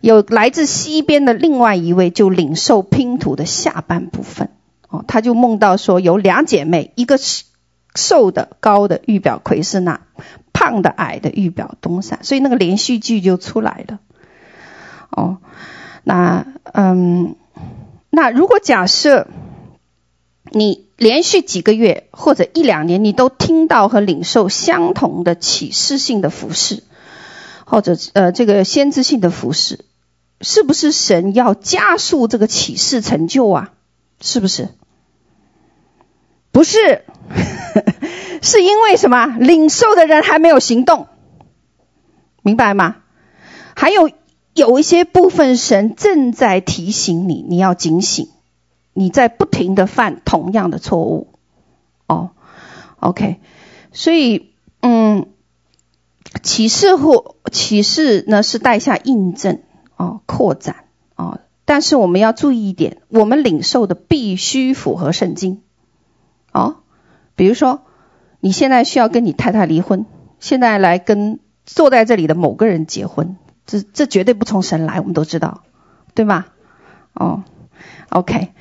[0.00, 4.50] 有来自西边的另外一位就领受拼图的下半部分。
[4.88, 7.44] 哦，他就梦到说有两姐妹，一个是
[7.96, 10.02] 瘦的高的预表奎斯那，
[10.52, 13.98] 胖的矮的预表东山，所以那个连续剧就出来了。
[15.10, 15.38] 哦，
[16.04, 17.34] 那嗯，
[18.10, 19.26] 那如果假设
[20.54, 26.82] 你连续几个月或者一两年，你都听到和领受相同的启示性的服饰，
[27.66, 29.84] 或者呃这个先知性的服饰，
[30.40, 33.72] 是不是神要加速这个启示成就啊？
[34.20, 34.68] 是不是？
[36.52, 37.04] 不是，
[38.40, 39.26] 是因为什么？
[39.26, 41.08] 领受的人还没有行动，
[42.42, 42.96] 明白吗？
[43.74, 44.08] 还有
[44.54, 48.28] 有一些部分，神正在提醒你，你要警醒，
[48.94, 51.28] 你在不停的犯同样的错误。
[52.06, 52.30] 哦
[53.00, 53.40] ，OK，
[53.92, 55.26] 所以，嗯，
[56.42, 59.62] 启示或启示呢是带下印证，
[59.96, 60.84] 哦，扩展，
[61.16, 65.62] 哦，但是我们要注意一点，我们领受的必须符合圣经。
[66.52, 66.76] 哦，
[67.36, 67.82] 比如说，
[68.40, 70.06] 你现在需要跟你太太离婚，
[70.38, 75.62] 现在来跟坐在这里的某个人结婚，这这绝对不从神来，我们都知道，
[76.14, 76.46] 对吗？
[77.14, 77.44] 哦
[78.08, 78.52] ，OK，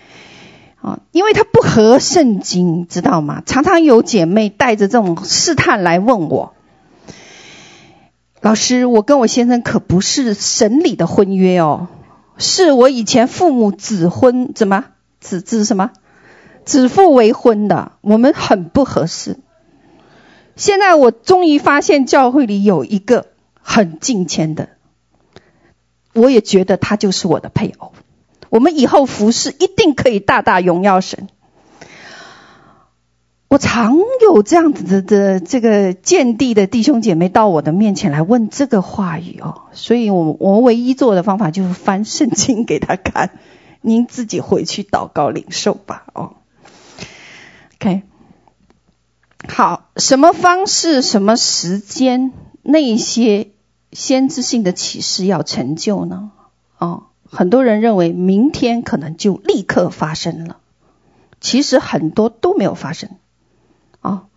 [0.81, 3.41] 哦，因为他不合圣经，知道吗？
[3.45, 6.53] 常常有姐妹带着这种试探来问我，
[8.41, 11.87] 老师，我跟我先生可不是神里的婚约哦，
[12.37, 14.85] 是我以前父母指婚，怎么
[15.19, 15.91] 指指什么？
[16.65, 19.37] 指腹为婚的，我们很不合适。
[20.55, 23.25] 现在我终于发现教会里有一个
[23.61, 24.69] 很敬虔的，
[26.13, 27.91] 我也觉得他就是我的配偶。
[28.53, 31.27] 我们以后服侍一定可以大大荣耀神。
[33.47, 43.31] 我常有这样子的的这个见地的弟兄姐妹到我的面前来问这个话语哦，所以我我唯一做的方法就是翻圣经给他看，
[43.81, 46.35] 您自己回去祷告领受吧哦。
[47.77, 48.03] OK，
[49.47, 53.49] 好，什么方式、什么时间，那些
[53.91, 56.29] 先知性的启示要成就呢？
[56.77, 60.59] 哦，很多人认为明天可能就立刻发生了，
[61.41, 63.09] 其实很多都没有发生。
[64.01, 64.27] 哦，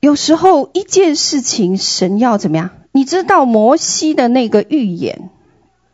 [0.00, 2.70] 有时候一件事情，神要怎么样？
[2.92, 5.28] 你知道摩西的那个预言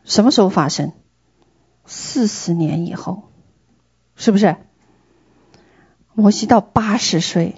[0.05, 0.93] 什么时候发生？
[1.85, 3.23] 四十年以后，
[4.15, 4.55] 是不是？
[6.13, 7.55] 摩西到八十岁，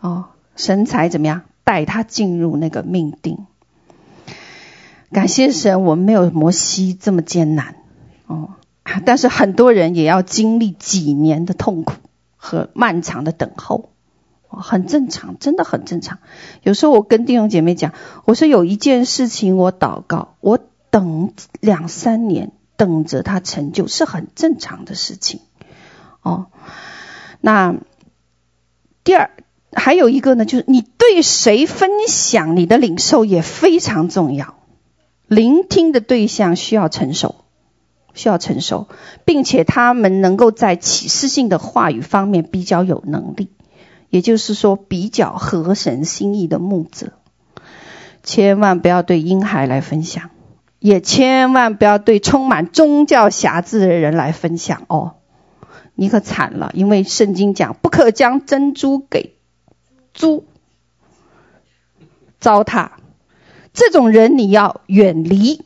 [0.00, 3.47] 哦，神才怎么样带他进入那个命定？
[5.10, 7.76] 感谢神，我们没有摩西这么艰难，
[8.26, 8.50] 哦，
[9.06, 11.94] 但是很多人也要经历几年的痛苦
[12.36, 13.90] 和漫长的等候，
[14.48, 16.18] 很正常，真的很正常。
[16.62, 17.94] 有时候我跟弟兄姐妹讲，
[18.26, 20.58] 我说有一件事情我祷告，我
[20.90, 25.40] 等两三年，等着他成就，是很正常的事情，
[26.22, 26.46] 哦。
[27.40, 27.76] 那
[29.04, 29.30] 第二
[29.72, 34.56] 还有一个呢，就是你对谁分享你的领受也非常重要。
[35.28, 37.36] 聆听的对象需要成熟，
[38.14, 38.88] 需要成熟，
[39.24, 43.50] 并且他们能够在启示性的话语方面比较有能力，
[44.08, 47.12] 也就是说比较合神心意的牧者。
[48.22, 50.30] 千万不要对婴孩来分享，
[50.78, 55.14] 也千万不要对充满宗教瑕疵的人来分享哦。
[55.94, 59.36] 你可惨了，因为圣经讲不可将珍珠给
[60.12, 60.46] 猪
[62.38, 62.90] 糟蹋，
[63.72, 65.62] 这种人你要远离，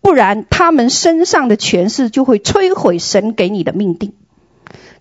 [0.00, 4.14] 不然他们身上的权势就会摧毁神给你的命定。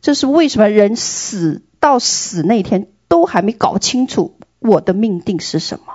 [0.02, 5.94] 这是为什么人死到死那天都还没搞清楚我的命定是什么？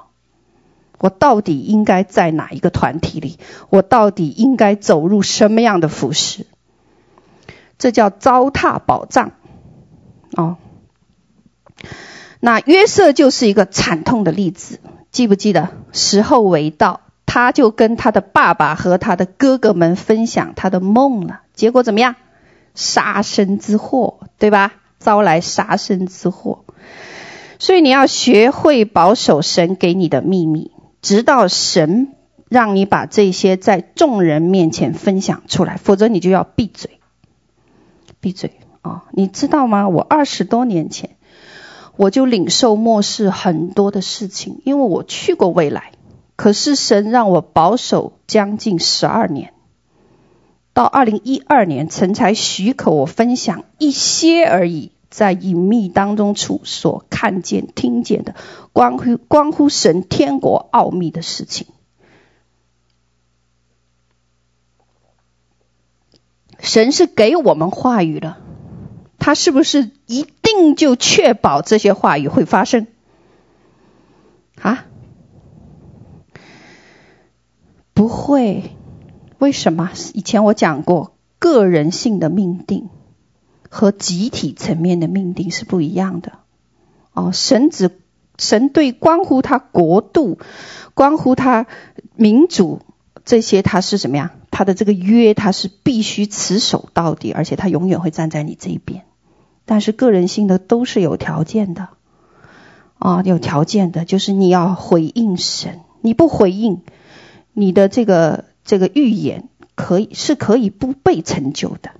[0.98, 3.38] 我到底应该在哪一个团体里？
[3.70, 6.46] 我到底应该走入什么样的服饰？
[7.78, 9.32] 这叫糟蹋宝藏，
[10.36, 10.58] 哦。
[12.38, 14.78] 那约瑟就是一个惨痛的例子，
[15.12, 15.68] 记不记得？
[15.92, 21.42] 时候未到，他就跟他的爸爸和他的哥哥们分享他的梦了。
[21.54, 22.16] 结果怎么样？
[22.74, 24.72] 杀身之祸，对吧？
[24.98, 26.64] 招来杀身之祸。
[27.58, 32.14] 所以你要学会保守神给你的秘密，直到神
[32.48, 36.98] 让你把这些在众人面前分享出来，否则你就要闭嘴。
[38.20, 39.02] 闭嘴啊、哦！
[39.12, 39.88] 你知道吗？
[39.88, 41.16] 我二十多年前
[42.02, 45.92] 我就领受末世很多的事情，因为我去过未来。
[46.34, 49.54] 可是神让我保守将近十二年，
[50.72, 58.34] 到二零一二年神才许可我分享一些而已，在隐秘当中处所看见、听见的，
[58.72, 61.68] 关乎关乎神天国奥秘的事情。
[66.58, 68.38] 神是给我们话语了，
[69.24, 72.88] 他是不是一定就确保这些话语会发生？
[74.60, 74.84] 啊？
[77.94, 78.72] 不会。
[79.38, 79.92] 为什么？
[80.12, 82.90] 以前我讲过，个人性的命定
[83.70, 86.32] 和集体层面的命定是不一样的。
[87.12, 87.90] 哦，神只
[88.38, 90.40] 神对关乎他国度、
[90.94, 91.66] 关乎他
[92.16, 92.80] 民主
[93.24, 94.30] 这些，他是什么样？
[94.50, 99.04] 他的这个约，他是必须持守到底，而且他永远会站在你这一边。
[99.64, 101.88] 但是个人性的都是有条件的，
[102.98, 106.82] 啊、有条件的，就是你要回应神，你不回应，
[107.52, 108.44] 你的这个。
[108.64, 111.90] 这个预言可以是可以不被成就的，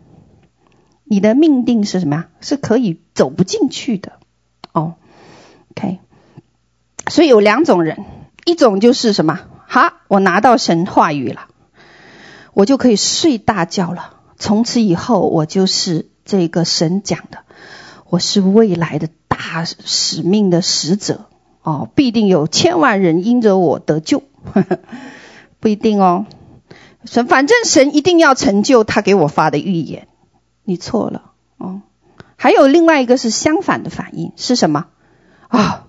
[1.03, 2.29] 你的命定是什么呀？
[2.41, 4.13] 是可以走不进去的。
[4.71, 4.95] 哦
[5.73, 5.99] ，OK，
[7.09, 8.05] 所以有两种人，
[8.45, 9.41] 一种就是什么？
[9.67, 11.49] 好，我拿到神话语了，
[12.55, 14.21] 我就可以睡大觉了。
[14.37, 17.39] 从此以后，我就是这个神讲的，
[18.09, 21.27] 我是未来的大使命的使者。
[21.63, 24.81] 哦，必定有千万人因着我得救，呵呵，
[25.61, 26.27] 不一定哦。
[27.05, 30.09] 神，反正神一定要成就他给我发的预言，
[30.65, 31.83] 你错了哦。
[32.35, 34.87] 还有另外一个是相反的反应是什么？
[35.47, 35.87] 啊、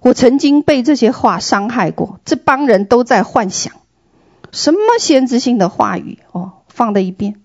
[0.00, 3.74] 我曾经被这些话伤害过，这帮人都在幻想
[4.50, 7.40] 什么先知性的话语哦，放在一边，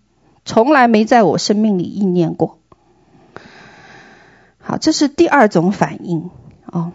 [0.50, 2.58] 从来没在我生命里意念过。
[4.58, 6.32] 好，这是第二种反应
[6.66, 6.92] 哦。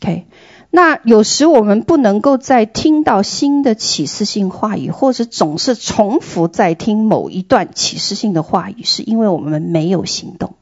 [0.00, 0.24] OK。
[0.70, 10.54] 那有时我们不能够再听到新的启示性话语，或者总是重复在听某一段启示性的话语，是因为我们没有行动，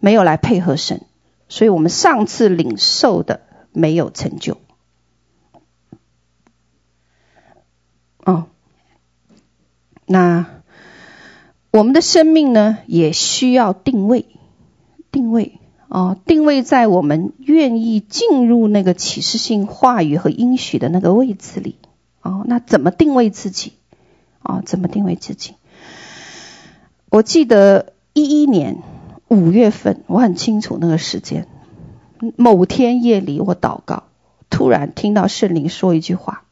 [0.00, 1.02] 没有来配合神，
[1.48, 3.42] 所以我们上次领受的
[3.72, 4.58] 没有成就。
[8.24, 8.46] 哦，
[10.04, 10.46] 那
[11.74, 14.26] 我们的生命呢，也需要定位，
[15.10, 15.58] 定位。
[15.88, 21.74] 哦，定位在我们愿意进入那个启示性话语和应许的那个位置里。
[22.22, 23.72] 哦，那怎么定位自己？
[24.40, 25.56] 哦，怎么定位自己？
[27.10, 28.78] 我记得一一年
[29.26, 31.48] 五月份，我很清楚那个时间。
[32.36, 34.04] 某天夜里，我祷告，
[34.48, 36.44] 突然听到圣灵说一句话：“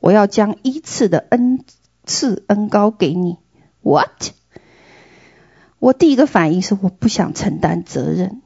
[0.00, 1.64] 我要将一次的恩
[2.04, 3.36] 赐恩膏给你。
[3.82, 4.32] ”What？
[5.84, 8.40] 我第一个反应是我不想承担责任。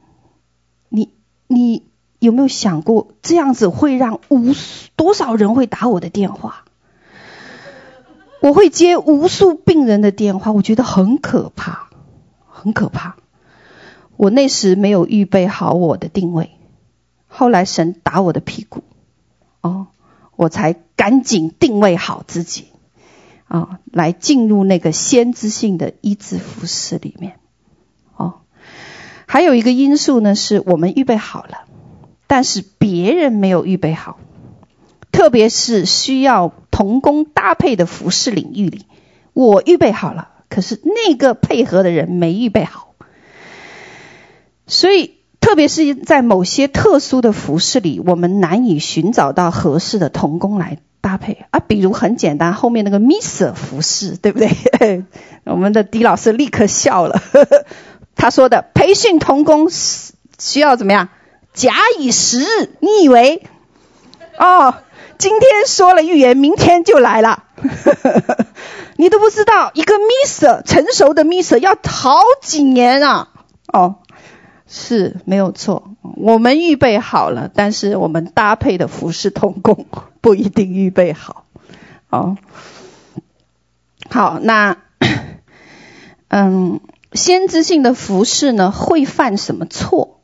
[0.89, 1.13] 你
[1.47, 1.85] 你
[2.19, 6.65] 有没有想过，这样子会让无数多少人会打我的电话？
[8.41, 11.87] 我会接无数病人的电话，我觉得很可怕，
[12.45, 13.15] 很可怕。
[14.17, 16.49] 我那时没有预备好我的定位，
[17.29, 18.83] 后来神打我的屁股，
[19.61, 19.87] 哦，
[20.35, 22.68] 我才赶紧定位好自己，
[23.49, 27.33] 啊、来进入那个先知性的医治服饰里面。
[28.15, 28.35] 哦
[29.25, 31.65] 还有一个因素呢，是我们预备好了，
[32.25, 34.17] 但是别人没有预备好，
[35.11, 38.85] 特别是需要同工搭配的服饰领域里，
[39.33, 42.95] 我预备好了，可是那个配合的人没预备好，
[44.65, 51.59] 所以特别是在某些特殊的服饰里，我们难以寻找到合适的童工来搭配啊。
[51.59, 55.03] 比如很简单，后面那个 Miss 服饰，对不对？
[55.45, 57.21] 我们的狄老师立刻笑了。
[57.33, 57.65] 呵 呵
[58.15, 61.09] 他说的培训童工需要怎么样？
[61.53, 63.43] 假以时日，你以为
[64.37, 64.75] 哦，
[65.17, 67.43] 今天说了预言，明天就来了？
[68.97, 73.29] 你都不知道，一个 Miss 成熟的 Miss 要好几年啊！
[73.71, 73.95] 哦，
[74.67, 79.85] 是没有错，我们预备好了，但是我们搭配的服饰童工
[80.21, 81.45] 不一定预备好。
[82.09, 82.37] 哦，
[84.09, 84.77] 好，那
[86.27, 86.79] 嗯。
[87.11, 90.19] 先知性的服饰呢，会犯什么错？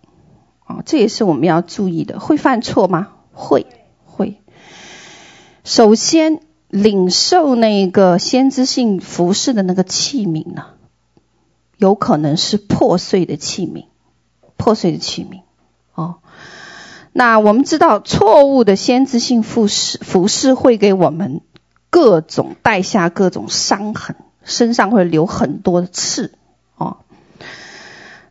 [0.65, 2.19] 啊，这也是我们要注意的。
[2.19, 3.07] 会犯错吗？
[3.33, 3.65] 会，
[4.05, 4.39] 会。
[5.63, 10.67] 首先，领受那个先知性服饰的那个器皿呢，
[11.77, 13.85] 有可能是破碎的器皿，
[14.55, 15.41] 破碎的器皿。
[15.95, 16.17] 哦，
[17.18, 21.39] 那我们知道，错误的先知性服饰服饰会给我们
[21.89, 26.34] 各种带下各种伤痕，身上会留很多的刺。
[26.76, 26.97] 哦，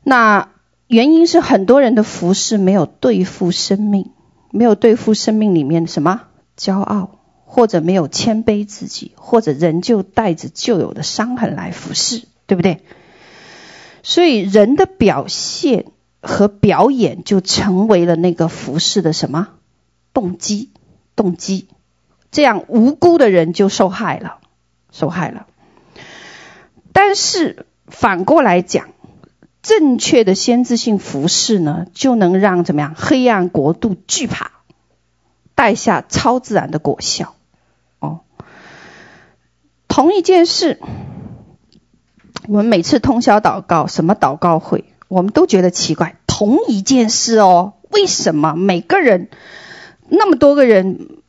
[0.03, 0.51] 那
[0.87, 4.11] 原因是很多人的服饰没有对付生命，
[4.51, 6.24] 没有对付生命里面什么
[6.59, 12.82] 骄傲，或者没有谦卑自己，或者仍旧带着旧有的伤痕来服饰，对不对？
[14.03, 15.87] 所以人的表现
[16.25, 19.49] 和表演就成为了那个服侍的什么
[20.12, 20.70] 动机？
[21.16, 21.68] 动机，
[22.33, 24.39] 这样无辜的人就受害了，
[24.91, 25.47] 受害了。
[26.93, 28.89] 但是反过来讲，
[29.62, 32.95] 正确的先知性服饰呢，就能让怎么样？
[32.97, 34.51] 黑暗国度惧怕，
[35.55, 37.35] 带下超自然的果效。
[38.01, 38.20] 哦，
[39.87, 40.81] 同一件事，
[42.49, 46.16] 我们每次通宵祷告，什么祷告会，我们都觉得奇怪。
[46.26, 49.28] 同一件事哦，为什么每个人
[50.08, 51.22] 那么多个人，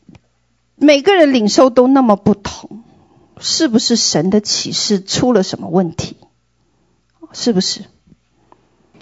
[0.75, 2.81] 每个人领受都那么不同？
[3.39, 6.17] 是不是神的启示出了什么问题？
[7.31, 7.83] 是不是？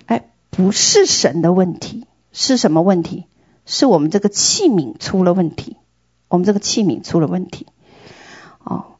[0.07, 3.23] 哎，不是神的问题，是什么问题？
[3.65, 5.77] 是我们这个器皿出了问题。
[6.27, 7.67] 我们这个器皿出了问题。
[8.65, 8.97] 哦，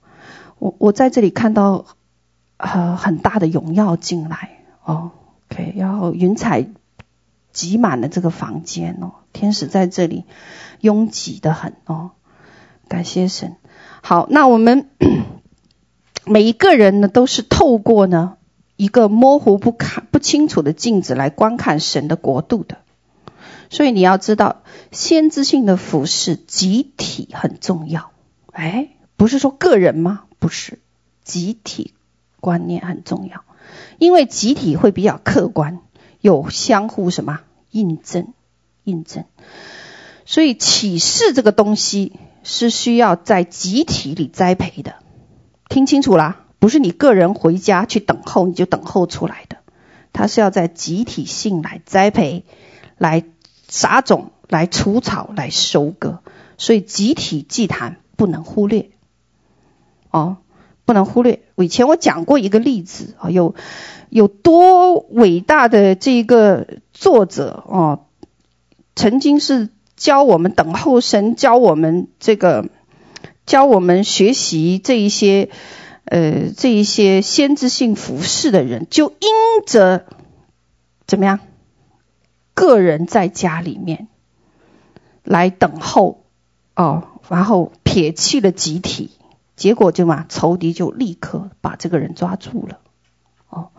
[0.59, 1.85] 我我在这里看到
[2.55, 5.11] 呃很大的荣耀进来哦
[5.53, 6.67] ，OK，然后云彩
[7.51, 10.25] 挤满了这个房间哦，天使在这里
[10.81, 12.11] 拥挤得很哦，
[12.87, 13.55] 感谢神。
[14.01, 14.89] 好，那我们
[16.25, 18.37] 每一个人呢，都是透过呢
[18.75, 22.79] 一个模糊不看不清楚的镜子来观看神的国度的。
[23.69, 28.11] 所以你要知道，先知性的服饰集体很重要。
[28.51, 30.25] 哎，不是说个人吗？
[30.37, 30.79] 不是，
[31.23, 31.93] 集体
[32.39, 33.43] 观念很重要，
[33.99, 35.81] 因为集体会比较客观，
[36.21, 38.33] 有相互什么印证，
[38.83, 39.25] 印证。
[40.25, 42.13] 所以启示这个东西。
[42.45, 44.95] 是需要在集体里栽培的，
[45.69, 49.59] 听清楚啦，不是你个人回家去等候你就等候出来的，
[50.11, 52.43] 它是要在集体性来栽培、
[52.97, 53.23] 来
[53.69, 56.19] 撒种、来除草、来收割，
[56.57, 58.89] 所以集体祭坛不能忽略，
[60.11, 60.35] 哦，
[60.85, 61.41] 不能忽略。
[61.57, 63.55] 以前我讲过一个例子啊，有
[64.09, 68.05] 有多伟大的这个作者哦，
[68.95, 69.69] 曾经是。
[69.95, 72.65] 教我们等候神，教我们这个，
[73.45, 75.49] 教我们学习这一些，
[76.05, 80.07] 呃，这一些先知性服饰的人，就因着
[81.05, 81.39] 怎么样，
[82.55, 84.07] 个人在家里面
[85.23, 86.25] 来等候
[86.75, 89.11] 哦，然后撇弃了集体，
[89.55, 92.79] 结果就嘛，仇敌就立刻把这个人抓住了，
[93.49, 93.69] 哦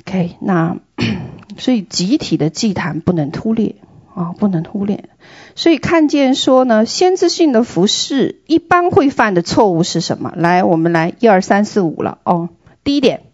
[0.00, 0.78] ，OK，那
[1.58, 3.76] 所以集体的祭坛不能忽略。
[4.14, 5.08] 啊、不能忽略。
[5.56, 10.32] 所以看见说呢，先知性的服饰一般会犯的错误是什么？
[10.36, 12.50] 来，我们来一二三四五了哦。
[12.84, 13.24] 第一点，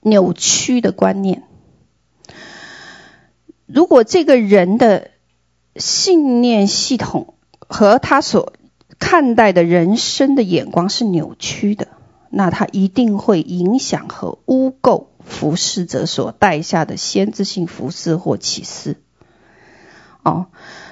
[0.00, 1.44] 扭曲的观念。
[3.66, 5.12] 如果这个人的
[5.76, 8.52] 信念系统和他所
[8.98, 11.88] 看待的人生的眼光是扭曲的，
[12.30, 18.96] 那他一定会影响和污垢服事者所带下的先知性服事或启示。
[20.22, 20.46] 哦，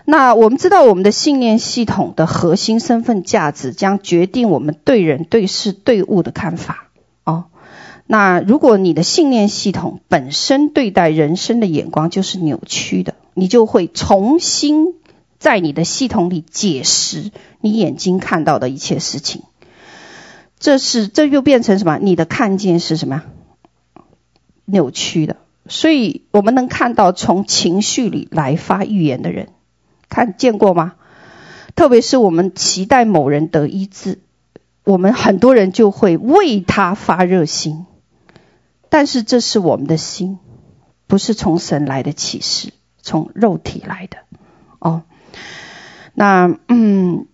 [0.04, 6.90] 那我们知道我们的信念系统的核心身份价值将决定我们对人对事对物的看法。
[7.24, 7.46] 哦，
[8.06, 14.94] 那如果你的信念系统本身对待人生的眼光就是扭曲的，你就会重新
[15.38, 17.30] 在你的系统里解释
[17.60, 19.42] 你眼睛看到的一切事情。
[20.58, 21.98] 这是这又变成什么？
[21.98, 23.22] 你的看见是什么？
[24.64, 25.36] 扭曲的。
[25.66, 29.48] 所以我们能看到从情绪里来发预言的人，
[30.08, 30.94] 看见过吗？
[31.74, 34.20] 特别是我们期待某人得医治，
[34.84, 37.86] 我们很多人就会为他发热心，
[38.90, 40.38] 但是这是我们的心，
[41.06, 42.72] 不是从神来的启示，
[43.02, 44.18] 从肉体来的。
[44.78, 45.02] 哦，
[46.14, 47.26] 那嗯，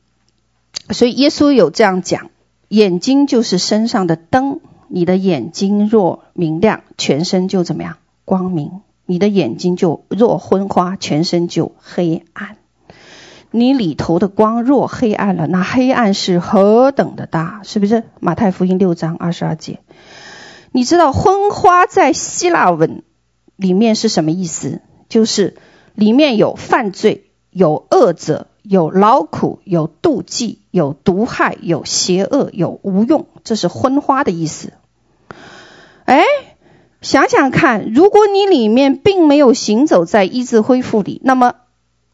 [0.91, 2.31] 所以耶稣有这样讲：
[2.69, 7.97] 眼睛就是身上的灯，你的眼睛若明亮，全身就怎么样？
[8.25, 12.57] 光明，你的眼睛就若昏花，全身就黑暗。
[13.51, 18.05] 你里头的光若黑暗了，那黑暗是何等的大，是不是？
[18.21, 19.81] 马太福音六章二十二节。
[20.71, 23.03] 你知道昏花在希腊文
[23.57, 24.81] 里面是什么意思？
[25.09, 25.57] 就是
[25.97, 34.73] 里面有犯罪，有恶者，有劳苦，有妒忌，有毒害，有邪恶，有无用，这是昏花的意思。
[36.05, 36.25] 哎。
[37.03, 41.55] 想想看，如果你里面并没有行走在医治恢复里，那么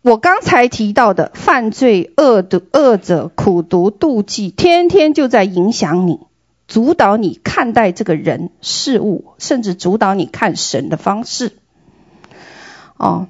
[0.01, 6.21] 我刚才提到的犯罪、恶毒、恶者、苦毒、妒忌，天天就在影响你，
[6.69, 11.51] 主导你看待这个人事物，甚至主导你看神的方式。
[12.97, 13.27] 哦，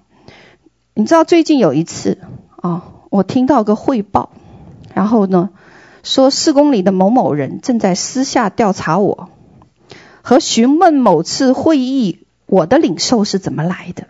[0.99, 2.17] 你知道最近有一次
[2.57, 2.81] 哦，
[3.11, 4.31] 我听到个汇报，
[4.95, 5.51] 然后呢，
[6.03, 9.29] 说四公里的某某人正在私下调查我。
[10.23, 14.07] 和询问某次会议我的领受是怎么来的？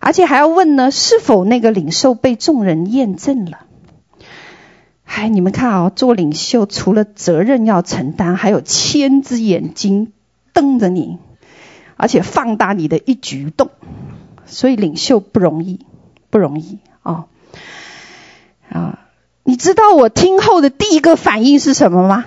[0.00, 3.60] 而且还要问呢，是否那个领受被众人验证了？
[5.04, 10.12] 哎，你们看啊、做领袖除了责任要承担，还有千只眼睛
[10.52, 11.18] 瞪着你，
[11.96, 13.70] 而且放大你的一举一动，
[14.46, 15.84] 所以领袖不容易，
[16.30, 17.24] 不容易哦。
[18.70, 18.98] 啊，
[19.44, 22.24] 你知道我听后的第一个反应是什么吗？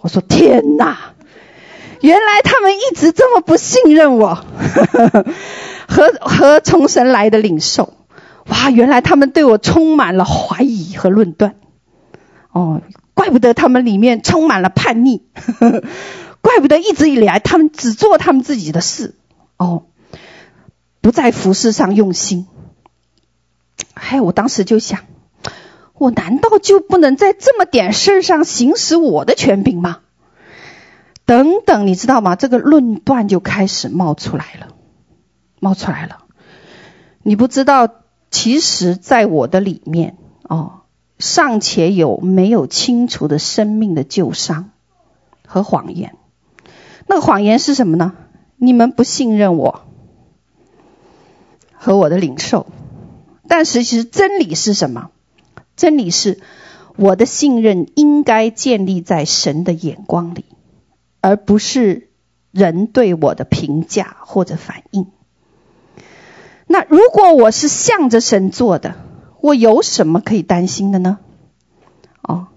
[0.00, 1.14] 我说天哪！
[2.00, 4.36] 原来他们一直这么不信任我，
[5.88, 7.92] 和和从神来的领袖，
[8.46, 8.70] 哇！
[8.70, 11.56] 原来他们对我充满了怀疑和论断，
[12.52, 12.82] 哦，
[13.14, 15.22] 怪不得他们里面充满了叛逆，
[16.40, 19.16] 怪不得一直以来他们只做他们自己的事，
[19.56, 19.86] 哦，
[21.00, 22.46] 不在服饰上用心。
[23.94, 25.00] 哎，我当时就想，
[25.94, 30.00] 我难道就不能在这么点事上行使我的权柄吗？
[31.24, 32.36] 等等，你知道吗？
[32.36, 34.68] 这个论断就开始冒出来了，
[35.60, 36.24] 冒出来了。
[37.22, 37.88] 你不知道，
[38.30, 40.82] 其实在我的里面哦，
[41.18, 44.70] 尚且有没有清除的生命的旧伤
[45.46, 46.16] 和谎言。
[47.06, 48.14] 那个谎言是什么呢？
[48.56, 49.87] 你们不信任我
[51.88, 52.66] 和我的领受。
[53.48, 55.08] 但是其实真理是什么？
[55.74, 56.38] 真理是
[56.96, 60.44] 我的信任应该建立在神的眼光里。
[61.22, 62.10] 而不是
[62.52, 65.06] 人对我的评价或者反应。
[66.66, 68.94] 那如果我是向着神做的，
[69.40, 71.18] 我有什么可以担心的呢？
[72.22, 72.48] 哦，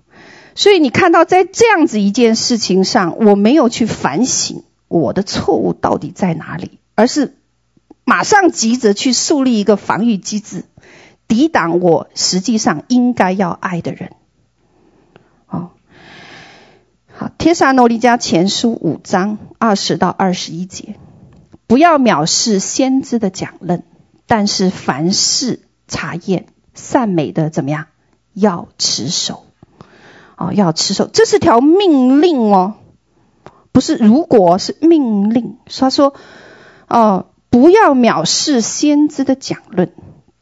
[0.55, 7.35] 所以你看到在这样子一件事情上，我没有去反省我的错误到底在哪里，而是
[8.11, 10.65] 马上急着去树立一个防御机制，
[11.29, 14.11] 抵挡我实际上应该要爱的人。
[15.47, 15.69] 哦
[17.15, 20.95] 好，帖撒罗尼迦前书五章二十到二十一节，
[21.67, 23.83] 不要藐视先知的讲论，
[24.27, 27.85] 但是凡事查验善美的怎么样，
[28.33, 29.45] 要持守。
[30.35, 32.73] 哦，要持守，这是条命令哦，
[33.71, 35.55] 不是如果是命令。
[35.79, 36.13] 他说，
[36.89, 39.91] 哦，不要藐视先知的讲论，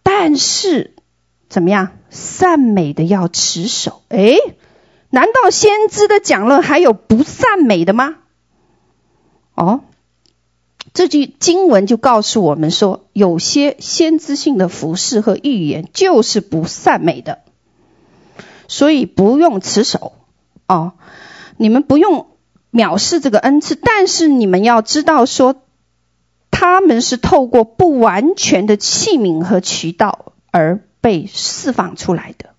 [0.03, 0.95] 但是
[1.49, 4.03] 怎么样，善美的要持守。
[4.10, 4.38] 诶
[5.10, 8.18] 难道先知的讲论还有不善美的吗？
[9.55, 9.82] 哦，
[10.93, 17.39] 这句经文就告诉我们说，有些先知性的服饰和预言就是不善美的，
[18.68, 20.14] 所以不用持守。
[20.68, 20.93] 哦，
[21.57, 22.28] 你们不用
[22.72, 25.55] 藐视这个恩赐，但是你们要知道说，
[26.60, 32.49] 他们是透过不完全的器皿和渠道而被释放出来的。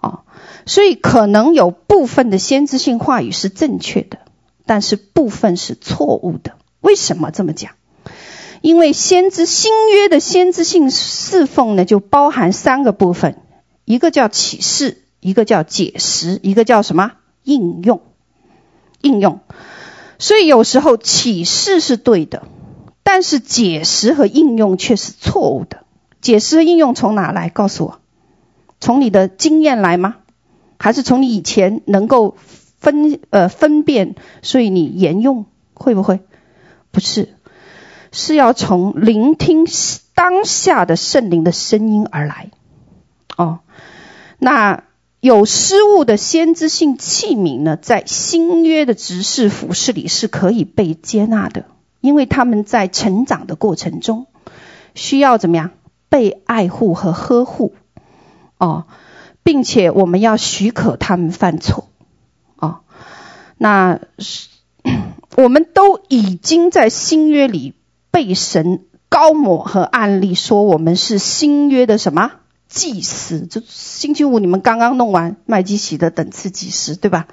[0.00, 0.20] 哦
[0.66, 4.18] 所以可能有部分的先知性话语是正确的，
[4.66, 6.56] 但是部分是错误的。
[6.82, 7.72] 为什么这么讲？
[8.60, 13.38] 因为先知新约的先知性侍奉呢，就包含三个部分：
[13.86, 17.12] 一个叫启示，一个叫解释，一个叫什么？
[17.44, 18.02] 应用。
[19.00, 19.40] 应用。
[20.18, 22.42] 所以有时候启示是对的，
[23.08, 25.84] 但是解释和应用却是错误的。
[26.20, 27.50] 解释和应用从哪来？
[27.50, 28.00] 告诉我，
[28.80, 30.16] 从你的经验来吗？
[30.76, 32.36] 还是从你以前能够
[32.80, 36.18] 分呃分辨，所以你沿用会不会？
[36.90, 37.36] 不是，
[38.10, 39.66] 是要从聆听
[40.16, 42.50] 当下的圣灵的声音而来。
[43.36, 43.60] 哦，
[44.38, 44.82] 那
[45.20, 51.66] 有失误的先知性器皿呢，在新约的执事服事里是可以被接纳的，
[52.00, 54.26] 因为他们在成长的过程中
[54.94, 55.70] 需要怎么样
[56.08, 57.74] 被爱护和呵护。
[58.58, 58.86] 哦。
[59.42, 61.88] 并且我们要许可他们犯错，
[62.56, 62.80] 哦，
[63.56, 64.48] 那是
[65.38, 67.72] 我们都已经在新约里
[68.10, 72.32] 被神高抹和案例，说我们是新约的什么
[72.68, 73.46] 祭司？
[73.46, 77.28] 就星期五你们刚刚弄完麦基奇的等次祭司，对吧？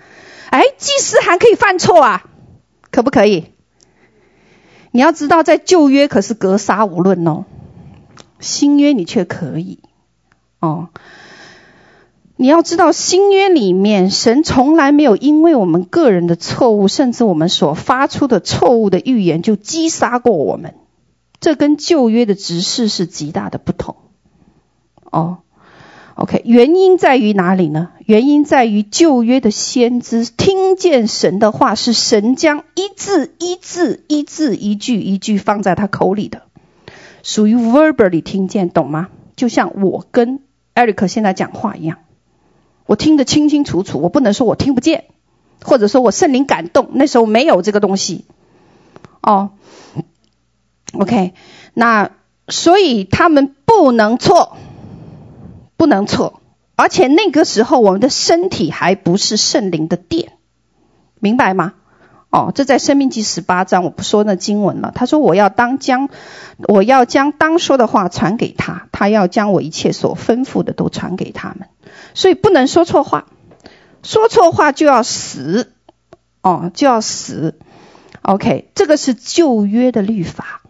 [0.51, 2.25] 哎，祭司还可以犯错啊？
[2.91, 3.52] 可不可以？
[4.93, 7.45] 你要知道，在旧约可是格杀无论哦，
[8.39, 9.79] 新约你却可以
[10.59, 10.89] 哦。
[12.35, 20.75] 你要知道，新约里面，神从来没有因为我们个人的错误，甚至我们所发出的错误的预言，就击杀过我们。
[21.39, 23.95] 这跟旧约的执事是极大的不同。
[25.11, 25.39] 哦
[26.15, 27.89] ，OK，原因在于哪里呢？
[28.05, 36.43] 原因在于旧约的先知听见神的话，是神将一字一字、一字一句一句放在他口里的，
[37.23, 39.09] 属于 verbally 听见，懂吗？
[39.35, 40.41] 就像我跟
[40.75, 41.99] Eric 现在讲话一样。
[42.85, 45.05] 我听得清清楚楚，我不能说我听不见，
[45.63, 48.25] 或者说我圣灵感动，那时候没有这个东西。
[49.21, 49.51] 哦
[50.91, 51.33] ，OK，
[51.73, 52.11] 那
[52.49, 54.57] 所以他们不能错，
[55.83, 56.39] 不能错，
[56.77, 60.31] 而且那个时候我们的身体还不是圣灵的殿，
[61.19, 61.73] 明白吗？
[62.29, 64.93] 哦，这在生命记十八章，我不说那经文了。
[64.95, 66.07] 他说：“我要当将，
[66.69, 71.67] 我要将当说的话传给他，他要将我一切所吩咐的都传给他们。
[72.13, 73.25] 所以不能说错话，
[74.03, 75.73] 说错话就要死，
[76.41, 77.59] 哦，就要死。
[78.21, 80.61] OK，这个是旧约的律法，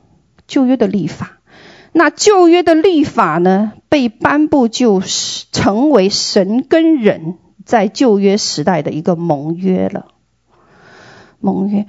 [0.47, 1.38] 旧约的律法。
[1.95, 10.07] 那旧约的律法呢，被颁布就是成为神跟人在旧约时代的一个盟约了。”
[11.39, 11.85] 盟约，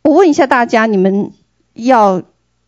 [0.00, 1.32] 我问一下大家，你们
[1.74, 2.22] 要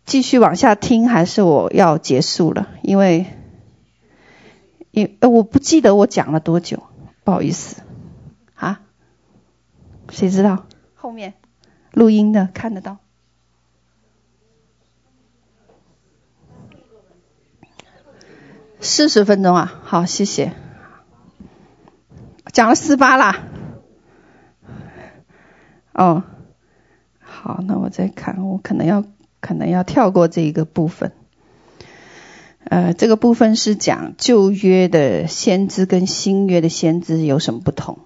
[0.05, 2.69] 继续往下听，还是我要结束了？
[2.83, 3.25] 因为，
[4.91, 6.83] 因我不记得我讲了多久，
[7.25, 7.81] 不好意思，
[8.57, 8.83] 啊，
[10.11, 10.67] 谁知道？
[10.95, 11.33] 后面
[11.93, 12.99] 录音的看得到，
[18.85, 20.53] 四十分钟啊，好，谢谢，
[22.53, 23.45] 讲了四八啦。
[25.95, 26.23] 哦，
[27.19, 29.03] 好，那我再看，我可能要
[29.41, 31.13] 可能要跳过这一个部分。
[32.65, 38.01] 呃，这个部分是讲旧约的先知跟新约的先知有什么不同。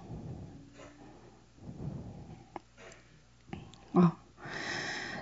[3.91, 4.13] 哦，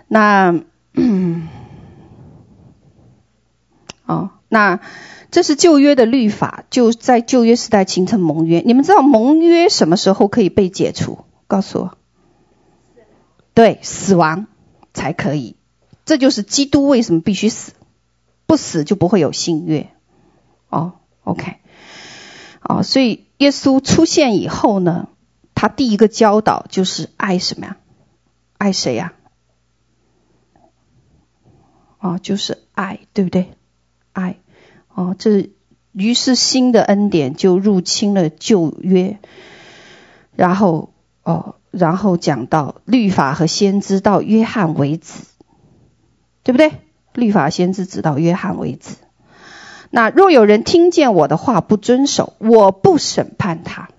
[0.07, 0.53] 那，
[4.05, 4.81] 哦，那
[5.29, 8.61] 这是旧约的律法，就在旧约时代形成盟约。
[8.65, 11.25] 你们知道盟约什么时候可以被解除？
[11.47, 11.97] 告诉我。
[13.53, 14.47] 对，死亡
[14.93, 15.55] 才可以，
[16.05, 17.73] 这就是基督为什么必须死，
[18.45, 19.89] 不死就不会有新约。
[20.69, 21.55] 哦，OK，
[22.61, 25.09] 哦，所以耶稣出现以后呢，
[25.55, 27.77] 他第一个教导就是爱什么呀？
[28.57, 29.13] 爱谁呀？
[31.99, 33.53] 哦，就是爱，对不对？
[34.13, 34.37] 爱，
[34.97, 35.51] 哦，这
[35.91, 39.19] 于是新的恩典就入侵了旧约，
[40.35, 40.89] 然后
[41.23, 41.53] 哦。
[41.69, 45.13] 然后讲到律法和先知到约翰为止，
[46.41, 46.71] 对不对？
[47.13, 48.95] 律法先知直到约翰为止。
[49.91, 53.89] 那若有人听见我的话不遵守，我不审判他。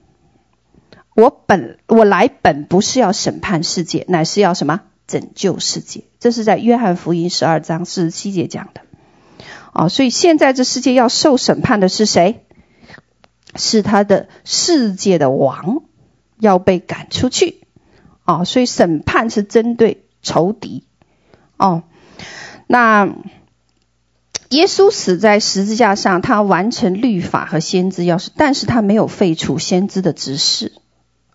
[1.15, 4.81] 我本我来本不是要审判世界，乃是要什么？
[5.07, 6.03] 拯救世界。
[6.19, 8.81] 这是在约翰福音十二章四十七节讲的。
[9.79, 12.45] 哦，所以现在这世界要受审判的是谁？
[13.55, 15.83] 是他的世界的王
[16.41, 17.61] 要被赶出去。
[18.25, 20.85] 哦，所以审判是针对仇敌。
[21.57, 21.85] 哦，
[22.67, 23.07] 那
[24.49, 30.73] 耶稣死在十字架上，他完成律法和先知要事，但是他没有废除先知的职事，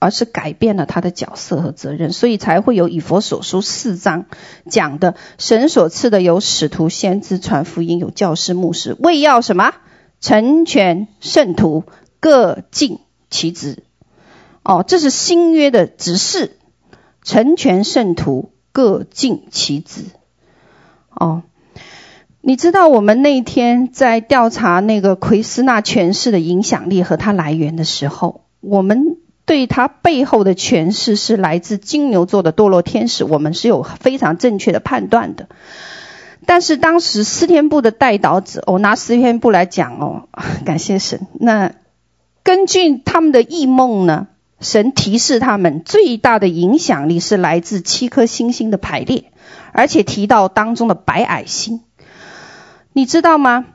[0.03, 4.25] 而是改变了他的角色和责任，所以才会有以佛所书四章
[4.69, 9.73] 讲的，神所赐的有使徒、先知、传福音，有教师、牧师，为要什么？
[10.19, 11.85] 成全圣徒，
[12.19, 12.99] 各尽
[13.29, 13.83] 其职。
[14.61, 16.57] 哦，这是新约的指示。
[17.23, 20.01] 成全圣徒，各尽其职。
[21.09, 21.43] 哦，
[22.41, 35.47] 你知道我们那天在调查那个奎斯纳诠释的影响力和它来源的时候，我们对它背后的诠释是来自金牛座的堕落天使，我们是有非常正确的判断的。
[36.45, 40.27] 但是当时司天部的代导者，我拿司天部来讲哦，
[40.65, 41.27] 感谢神。
[41.33, 41.73] 那
[42.43, 44.27] 根据他们的异梦呢？
[44.59, 49.25] 神提示他们，最大的影响力是来自七颗星星的排列，
[49.73, 51.81] 而且提到当中的白矮星，
[52.93, 53.65] 你知道吗？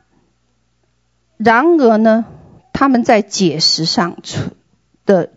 [1.37, 2.25] 然而呢，
[2.73, 4.41] 他们在解释上出
[5.09, 5.31] 的，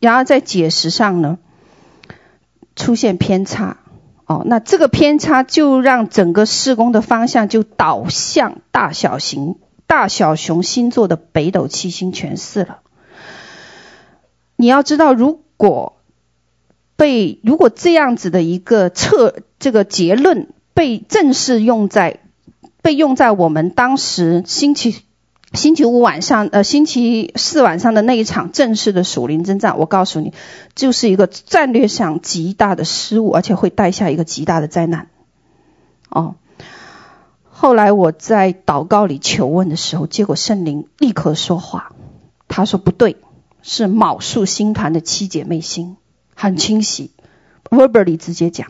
[0.00, 1.38] 然而在解释上呢，
[2.74, 3.78] 出现偏差。
[4.26, 9.54] 哦，那这个偏差就让整个施工的方向就导向大小型
[9.86, 12.80] 大小熊星座的北斗七星诠释了。
[14.56, 15.96] 你要知道，如果
[16.96, 22.18] 被如果这样子的一个测这个结论被正式用在
[22.82, 25.04] 被用在我们当时星期
[25.56, 30.32] 星期五晚上呃星期四晚上的那一场正式的属灵征战，我告诉你，
[30.74, 35.08] 就是一个战略上极大的失误，而且会带下一个极大的灾难。
[36.10, 36.36] 哦，
[37.50, 41.92] 后来我在祷告里求问的时候，结果圣灵立刻说话，
[42.46, 43.16] 他说不对。
[43.68, 45.96] 是昴宿星团的七姐妹星，
[46.36, 47.10] 很清晰
[47.68, 48.68] ，verbally 直接讲，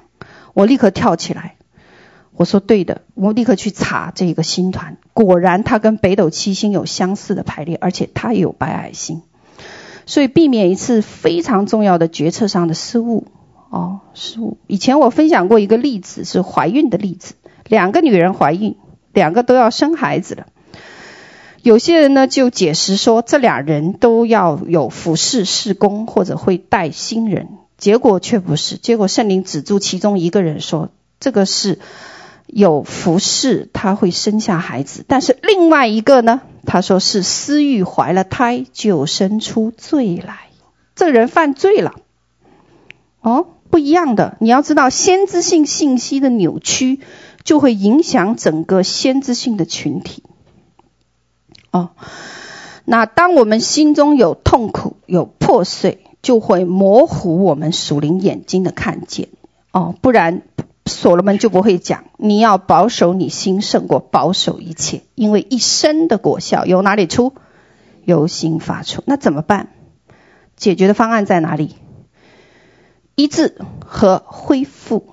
[0.54, 1.55] 我立刻跳起来，
[2.36, 9.22] 我说对的，我立刻去查这个星团，果然它跟北斗七星有相似的排列，而且它也有白矮星，
[10.04, 13.26] 所以避免一次非常重要的决策上的失误
[13.70, 14.58] 哦，失误。
[14.66, 17.34] 以前我分享过一个例子，是怀孕的例子，
[17.66, 18.76] 两个女人怀孕，
[19.12, 20.46] 两个都要生孩子了。
[21.62, 28.76] 有些人呢就解释说，这俩人都要有服侍事工，或者会带新人，结果却不是。
[28.76, 31.80] 结果圣灵指住其中一个人说，这个是
[32.56, 35.04] 有服侍，他会生下孩子。
[35.06, 40.48] 但是另外一个呢，他说是私欲怀了胎，就生出罪来，
[40.94, 41.92] 这个人犯罪了。
[43.20, 44.38] 哦，不一样的。
[44.40, 47.00] 你要知道，先知性信息的扭曲，
[47.44, 50.22] 就会影响整个先知性的群体。
[51.72, 51.90] 哦，
[52.86, 59.28] 那当我们心中有痛苦、有破碎，就会模糊我们属灵眼睛的看见。
[59.72, 60.40] 哦，不然
[60.86, 67.34] 所罗门就不会讲，你要保守你心胜过保守一切，因为一生的果效由哪里出？
[68.04, 69.02] 由心发出。
[69.04, 69.68] 那怎么办？
[70.56, 71.74] 解决的方案在哪里？
[73.16, 75.08] 医治和恢复。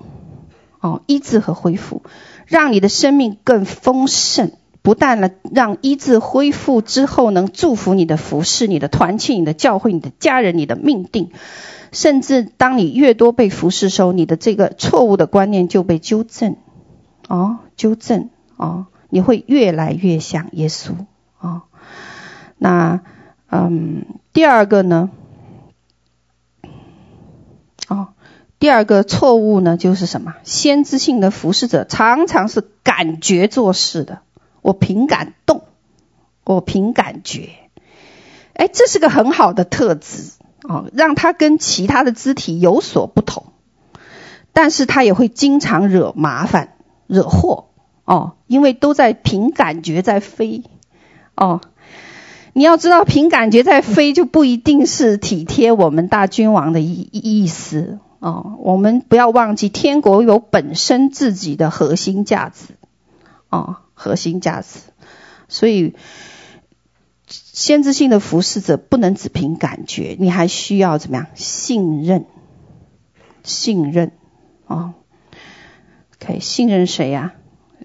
[0.80, 2.02] 哦，医治和恢复，
[2.46, 4.52] 让你的生命更丰盛。
[4.84, 11.30] 不但呢，让医治恢复之后能祝福你的服侍、你的团契、你的教会、你的家人、你的命定，
[11.90, 16.56] 甚至当你越多被服侍时候，你的这个错误的观念就被纠正，
[17.28, 18.28] 哦，纠正，
[18.58, 20.90] 哦，你会越来越像耶稣，
[21.40, 21.62] 哦，
[22.58, 23.00] 那，
[23.48, 24.04] 嗯，
[24.34, 25.08] 第二个呢，
[27.88, 28.08] 哦，
[28.58, 30.34] 第二个错误呢，就是什么？
[30.44, 34.20] 先知性的服侍者常常是感觉做事的。
[34.64, 35.64] 我凭感动，
[36.42, 37.50] 我凭感觉，
[38.54, 40.30] 哎，这是个很好的特质
[40.62, 43.52] 哦，让他跟其他的肢体有所不同。
[44.54, 47.66] 但是他也会经常惹麻烦、惹祸
[48.06, 50.62] 哦，因为都在凭感觉在飞
[51.34, 51.60] 哦。
[52.54, 58.56] 你要知道，凭感觉在飞就不一定是体贴我们大君王的意意思哦。
[58.60, 62.76] 我们不要忘记，天国有本身自己的核心价值
[63.50, 63.76] 哦。
[63.94, 64.80] 核心价值，
[65.48, 65.94] 所以
[67.26, 71.26] 先知性的服侍者不能只凭感觉，你还需要怎么样？
[71.34, 72.26] 信任，
[73.42, 74.12] 信任
[74.66, 74.94] 哦。
[76.18, 77.34] 可以信任谁呀？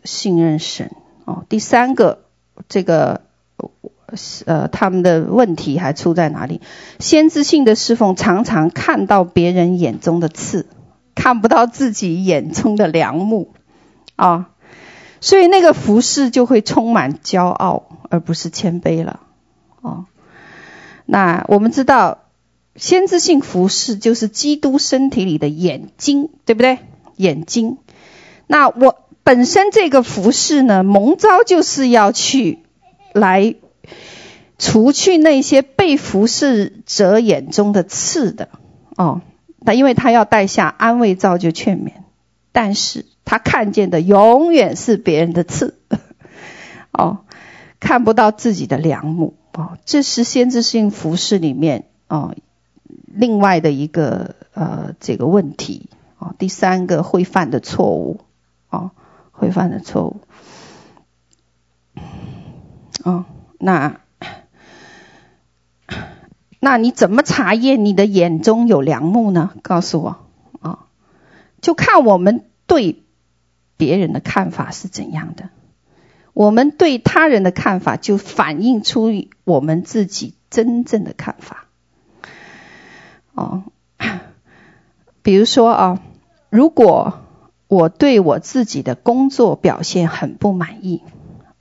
[0.04, 0.92] 信任神
[1.26, 1.46] 哦。
[1.50, 2.26] 第三个，
[2.70, 3.22] 这个
[4.46, 6.62] 呃，他们的问题还出在哪里？
[7.00, 10.68] 先知性的侍奉常常看到别人眼中的刺，
[11.16, 13.54] 看不到自己眼中的梁木
[14.16, 14.52] 啊。
[15.22, 19.20] 所以那个服侍就会充满骄傲，而不是谦卑了。
[19.82, 20.06] 哦，
[21.06, 22.20] 那我们知道，
[22.76, 26.80] 先知性服侍就是基督身体里的眼睛，对不对？
[27.18, 27.78] 眼睛。
[28.48, 32.60] 那我本身这个服侍呢，蒙召就是要去
[33.14, 33.56] 来
[34.58, 38.48] 除去那些被服侍者眼中的刺的。
[38.96, 39.22] 哦，
[39.60, 41.92] 那因为他要带下安慰、照就、劝勉，
[42.54, 43.06] 但是。
[43.30, 45.78] 他看见的永远是别人的刺，
[46.92, 47.20] 哦，
[47.80, 49.36] 看不到自己的良木。
[49.54, 52.34] 哦，这是先知性服饰里面哦
[53.06, 55.92] 另外的一个呃这个问题。
[56.18, 58.22] 哦，第三个会犯的错误。
[58.72, 58.90] 哦，
[59.32, 60.22] 会犯的错误。
[63.04, 63.26] 哦，
[63.60, 64.00] 那
[66.60, 69.52] 那你怎么查验你的眼中有良木呢？
[69.62, 70.18] 告诉我，
[70.62, 70.80] 哦，
[71.62, 73.04] 就看我们对。
[73.80, 75.48] 别人的看法是怎样的？
[76.34, 79.10] 我们对他人的看法就反映出
[79.46, 81.68] 我们自己真正的看法。
[83.34, 83.64] 哦，
[85.22, 86.02] 比如说啊，
[86.50, 87.20] 如果
[87.70, 91.02] 我对我自己的工作表现很不满意，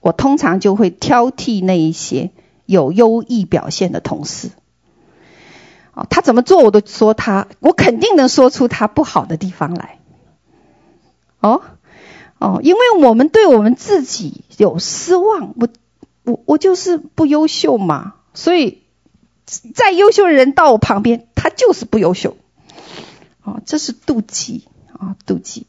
[0.00, 2.32] 我通常就会挑剔那一些
[2.66, 4.50] 有优异表现的同事。
[5.94, 9.98] 哦，他怎么做我都说他，我肯定能说出他不好的地方来。
[11.38, 11.62] 哦。
[12.38, 15.68] 哦，因为我们对我们自己有失望，我
[16.22, 18.82] 我我就是不优秀嘛，所以
[19.74, 22.36] 再优秀的人到我旁边，他就是不优秀。
[23.42, 25.66] 哦，这是妒忌啊，妒忌。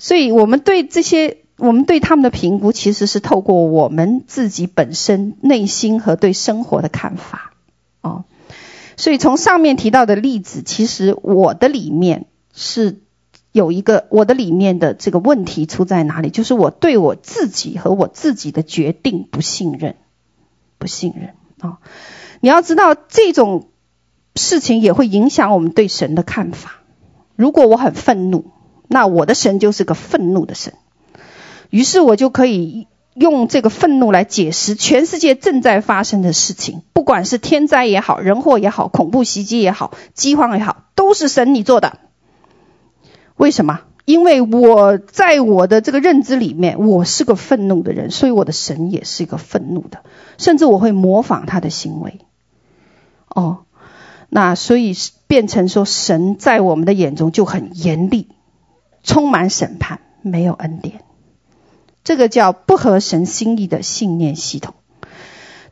[0.00, 7.52] 所以我们对这些，我们对他们的评估，其实是透过我们自己本身内心和对生活的看法。
[8.00, 8.24] 哦，
[8.96, 13.03] 所以从上面提到的例子，其实我的里面是。
[13.54, 16.30] 有一个我的里面的这个问题出在哪里？
[16.30, 19.94] 就是我对我自己和我自己的决定不信任，
[20.78, 21.78] 不信任啊、
[22.40, 23.68] 你要知道这种
[24.34, 26.80] 事情也会影响我们对神的看法。
[27.36, 28.46] 如果我很愤怒，
[28.88, 30.74] 那我的神就是个愤怒的神，
[31.70, 42.00] 于是我就可以用这个愤怒来解释全世界正在发生的事情，不管是天灾也好，人祸也好，恐怖袭击也好，饥荒也好，都是神你做的。
[43.36, 43.80] 为什么？
[44.04, 50.04] 因为我在我的这个认知里面，我是个愤怒的人，所以我的神也是一个愤怒的，
[50.36, 52.20] 甚至我会模仿他的行为。
[53.28, 53.64] 哦，
[54.28, 54.94] 那所以
[55.26, 58.28] 变成说，神在我们的眼中就很严厉，
[59.02, 61.00] 充满审判，没有恩典。
[62.04, 64.74] 这个叫不合神心意的信念系统，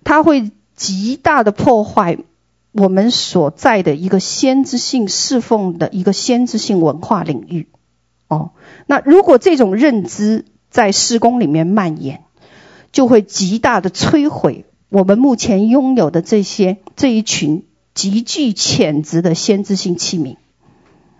[0.04, 2.16] 它会极大的破坏
[2.72, 7.68] 我们所在的一个先知性侍奉的一个先知性文化领域。
[8.28, 8.52] 哦，
[8.86, 12.24] 那如果这种认知在施工里面蔓延，
[12.90, 20.36] 就会极大的摧毁我们目前拥有的这些这一群极具潜质的先知性器皿。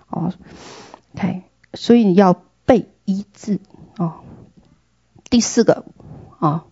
[0.08, 0.32] 哦
[1.14, 1.42] ，OK，
[1.74, 3.60] 所以你要被医治。
[3.98, 4.20] 哦，
[5.28, 5.84] 第四个，
[6.38, 6.62] 哦，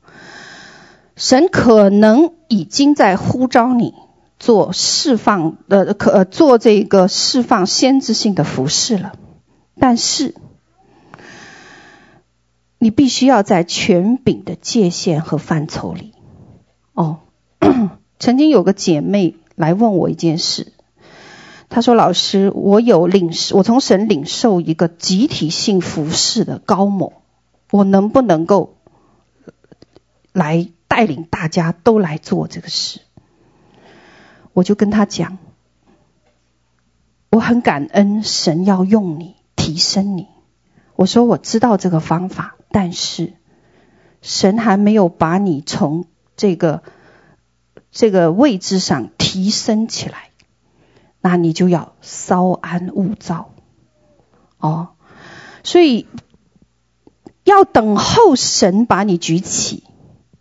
[1.16, 3.94] 神可能已经在呼召你
[4.40, 9.12] 做释放的，可做这个释放先知性的服饰了。
[9.78, 10.34] 但是，
[12.78, 16.14] 你必须要在权柄的界限和范畴里。
[16.94, 17.18] 哦，
[18.18, 20.72] 曾经有个姐妹来问我一件事，
[21.68, 27.12] 她说：“老师，我有领受，我从神领受一个集体性服饰的高某，
[27.70, 28.78] 我能不能够
[30.32, 33.00] 来带领大家都来做这个事？”
[34.52, 35.38] 我就跟他讲
[37.30, 40.26] ：“我很感恩神要用你。”提升你，
[40.96, 43.34] 我说我知道这个方法，但是
[44.22, 46.82] 神还没有把你从这个
[47.92, 50.30] 这个位置上提升起来，
[51.20, 53.50] 那你就要稍安勿躁
[54.58, 54.88] 哦。
[55.62, 56.08] 所以
[57.44, 59.84] 要等候神把你举起，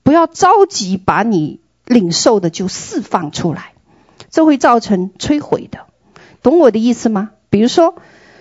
[0.01, 3.73] 不要着急把你领受的就释放出来，
[4.29, 5.79] 这会造成摧毁的。
[6.41, 7.31] 懂我的意思吗？
[7.49, 7.95] 比如说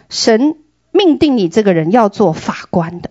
[0.08, 0.56] 神。
[0.90, 3.10] 命定你这个人要做法官的，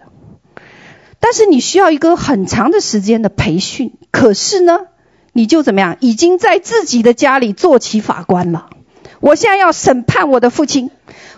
[1.19, 3.93] 但是你需要一个很长的时间的培训。
[4.09, 4.87] 可是呢，
[5.31, 5.95] 你就怎么样？
[5.99, 8.71] 已经在自己的家里做起法官了。
[9.19, 10.89] 我现在要审判我的父亲，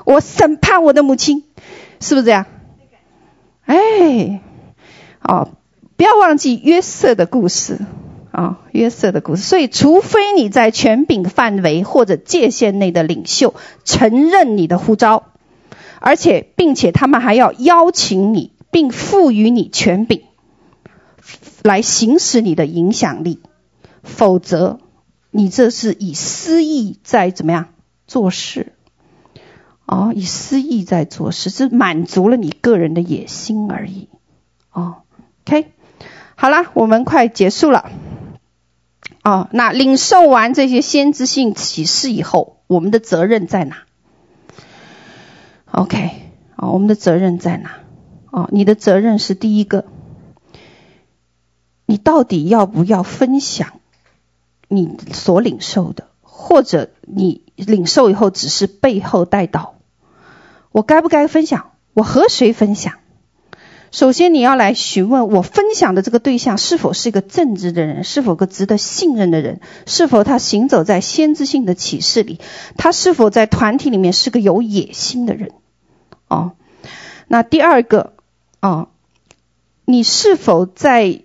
[0.06, 1.44] 我审判我的母亲，
[2.00, 2.46] 是不是这样？
[3.66, 4.42] 哎，
[5.22, 5.50] 哦，
[5.98, 7.80] 不要忘记约瑟的故事
[8.32, 9.42] 啊，约瑟的故事。
[9.42, 15.24] 所以，除非你在权柄范围或者界限内的领袖承认你的呼召。
[16.00, 20.22] 而且，并且他们还要邀请你，并赋予你权柄，
[21.64, 23.42] 来行使你的影响力。
[24.04, 24.80] 否则，
[25.32, 27.68] 你这是以私意在怎么样
[28.08, 28.74] 做事？
[29.86, 34.08] 哦，以私意在做事，是满足了你个人的野心而已。
[34.72, 34.98] 哦
[35.46, 35.74] ，OK，
[36.36, 37.92] 好了，我们快结束了。
[39.24, 43.84] 哦，那领受完这些先知性启示以后，我们的责任在哪
[45.72, 46.12] ？OK，
[46.56, 47.80] 哦，我们的责任在哪？
[48.32, 49.86] 哦，你的责任是第一个，
[51.86, 53.80] 你到底要不要分享
[54.68, 59.76] 你所领受的，或者你领受以后只是背后带到？
[60.72, 61.72] 我该不该分享？
[61.94, 62.94] 我和谁分享？
[63.92, 72.40] 首先，你要来询问我分享的这个对象是否是一个正直的人，是否个值得信任的人，是否他行走在先知性的启示里，
[72.78, 75.52] 他是否在团体里面是个有野心的人。
[76.28, 76.52] 哦，
[77.28, 78.14] 那第二个，
[78.62, 78.90] 哦，
[79.86, 81.22] 你是否在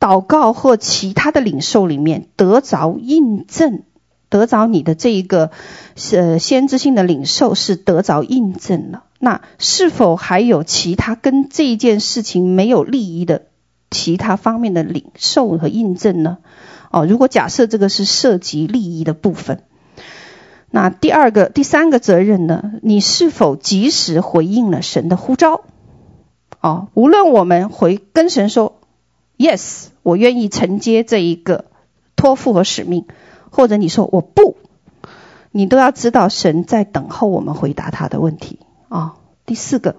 [0.00, 3.84] 祷告或其他的领受里面得着印证，
[4.28, 5.52] 得着你的这一个
[6.12, 9.04] 呃先知性的领受是得着印证了？
[9.22, 13.42] 那是否还有其他跟这一件事情没有利益的
[13.90, 16.38] 其他方面的领受和印证呢？
[16.90, 19.64] 哦，如果假设这个是涉及利益的部分，
[20.70, 22.72] 那第二个、第三个责任呢？
[22.82, 25.64] 你是否及时回应了神的呼召？
[26.62, 28.80] 哦，无论我们回跟神说
[29.36, 31.66] “yes”，我愿意承接这一个
[32.16, 33.04] 托付和使命，
[33.50, 34.56] 或者你说我不，
[35.50, 38.60] 你都要知道神在等候我们回答他的问题。
[38.90, 39.14] 啊、哦，
[39.46, 39.96] 第四个，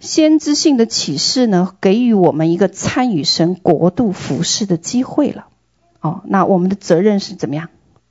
[0.00, 5.46] 先知性的启示呢，给予我们一个参与神国度服事的机会了。
[6.00, 7.68] 哦，那我们的责任是怎么样？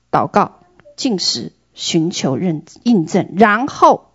[0.10, 0.62] 祷告、
[0.96, 4.06] 进食、寻求认印证，然后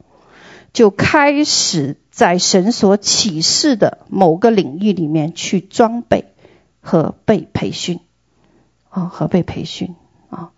[0.73, 6.33] 就开始在神所启示的某个领域里面去装备
[6.81, 8.01] 和被培训。
[8.89, 9.95] 啊、哦，和被培训
[10.31, 10.53] 啊，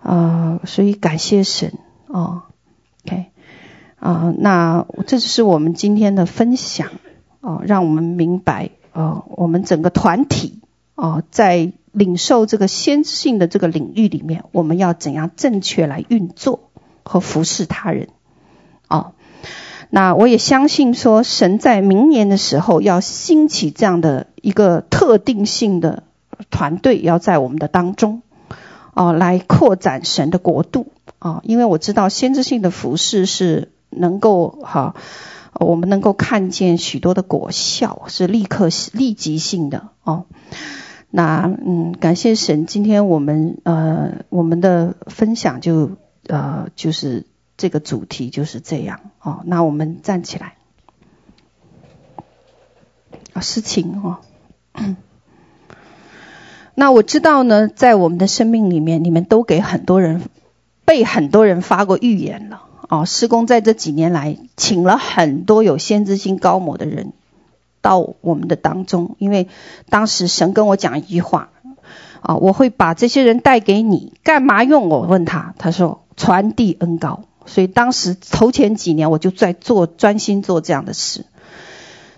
[0.00, 1.78] 啊、所以感谢神。
[2.06, 2.42] 哦
[3.06, 3.30] ，OK。
[3.98, 6.88] 啊、那这就是我们今天的分享
[7.40, 10.60] 哦、让我们明白哦、我们整个团体
[10.94, 16.70] 哦、在领受这个先知性的这个领域里面，我们要怎样正确来运作
[17.02, 18.08] 和服侍他人
[18.88, 19.12] 哦。
[19.90, 26.02] 那我也相信说，神在明年的时候要兴起这样的一个特定性的
[26.50, 28.22] 团队，要在我们的当中，
[28.94, 30.88] 哦，来扩展神的国度
[31.18, 31.40] 啊。
[31.42, 34.94] 因为我知道先知性的服事是能够哈，
[35.54, 40.26] 我们能够看见许多的果效，是立刻立即性的哦。
[41.10, 45.92] 那嗯，感谢神，今天我们呃我们的分享就
[46.26, 47.26] 呃就是。
[47.60, 49.40] 这个主题就是这样哦。
[49.44, 50.54] 那我们站起来
[53.32, 54.18] 啊，诗琴哦。
[56.76, 60.22] 那我知道呢，在我们的生命里面，你们都给很多人
[60.84, 63.04] 被很多人发过预言了哦。
[63.04, 67.12] 事工在这几年来，请了很多有先知性高某的人
[67.80, 69.48] 到我们的当中，因为
[69.88, 71.50] 当时神跟我讲一句话
[72.20, 74.88] 啊，我会把这些人带给你，干嘛用？
[74.88, 77.24] 我问他，他说传递恩膏。
[77.46, 81.24] 所以当时头前几年我就在做专心做这样的事。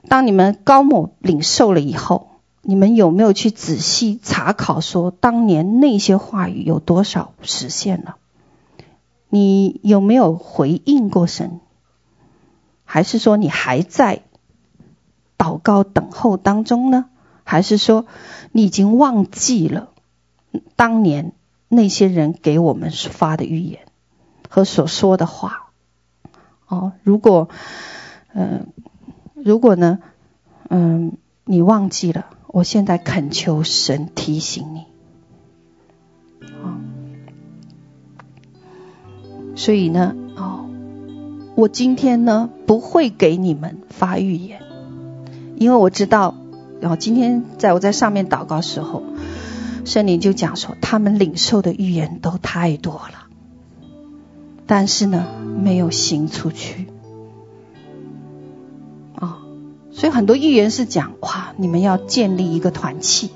[0.08, 2.30] 当你们高某领受了以后，
[2.62, 8.16] 你们有没有去仔细查考说当年那些话语有多少实现了？
[9.30, 11.60] 你有没有回应过神？
[12.84, 14.22] 还是说你还在
[15.38, 17.06] 祷告等候当中呢？
[17.44, 18.06] 还是说
[18.52, 19.90] 你已经忘记了
[20.76, 21.32] 当年
[21.68, 23.86] 那些人给我们发的预言？
[24.48, 25.70] 和所说的话，
[26.66, 27.48] 哦，如果，
[28.34, 28.72] 嗯、
[29.34, 30.00] 如果呢，
[30.68, 34.86] 嗯、你忘记了，我现在恳求神提醒你，
[39.60, 40.70] 所以呢，哦，
[41.54, 44.62] 我今天呢不会给你们发预言，
[45.56, 46.34] 因为我知道，
[46.80, 49.02] 然后今天在我在上面祷告时候，
[49.84, 53.26] 圣灵就讲说，他们领受的预言都太多了。
[54.66, 55.26] 但是呢，
[55.62, 56.86] 没有行出去。
[59.16, 59.40] 啊、
[59.92, 63.28] 所以很多预言是讲哇，你们要建立一个团契；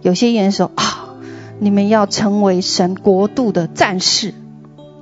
[0.00, 1.10] 有些预言说啊，
[1.60, 4.34] 你们要成为神国度的战士。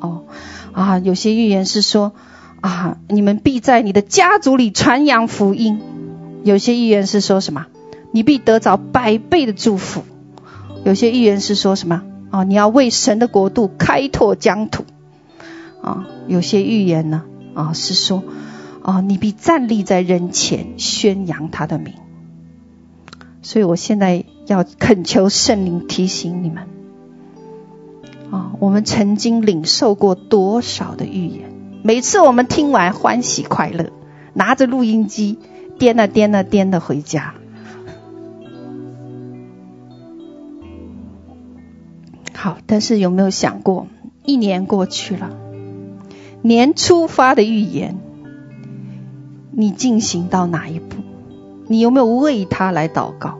[0.00, 0.24] 哦
[0.72, 2.12] 啊，有些预言是说
[2.60, 5.78] 啊，你们必在你的家族里传扬福音；
[6.44, 7.66] 有些预言是说什么，
[8.12, 10.02] 你必得着百倍的祝福；
[10.84, 12.02] 有些预言是说什么？
[12.30, 14.84] 啊、你要为神的国度开拓疆土。
[15.82, 18.22] 啊，有些预言呢，啊是说，
[18.82, 21.94] 啊你必站立在人前宣扬他的名。
[23.42, 26.68] 所以我现在要恳求圣灵提醒你们，
[28.30, 31.52] 啊，我们曾经领受过多少的预言？
[31.82, 33.90] 每次我们听完欢喜快乐，
[34.34, 35.38] 拿着录音机
[35.78, 37.34] 颠了颠了颠的回家。
[42.32, 43.88] 好，但是有没有想过，
[44.24, 45.30] 一年过去了？
[46.40, 47.98] 年初发的预言，
[49.50, 50.96] 你进行到哪一步？
[51.66, 53.39] 你有没有为他来祷告？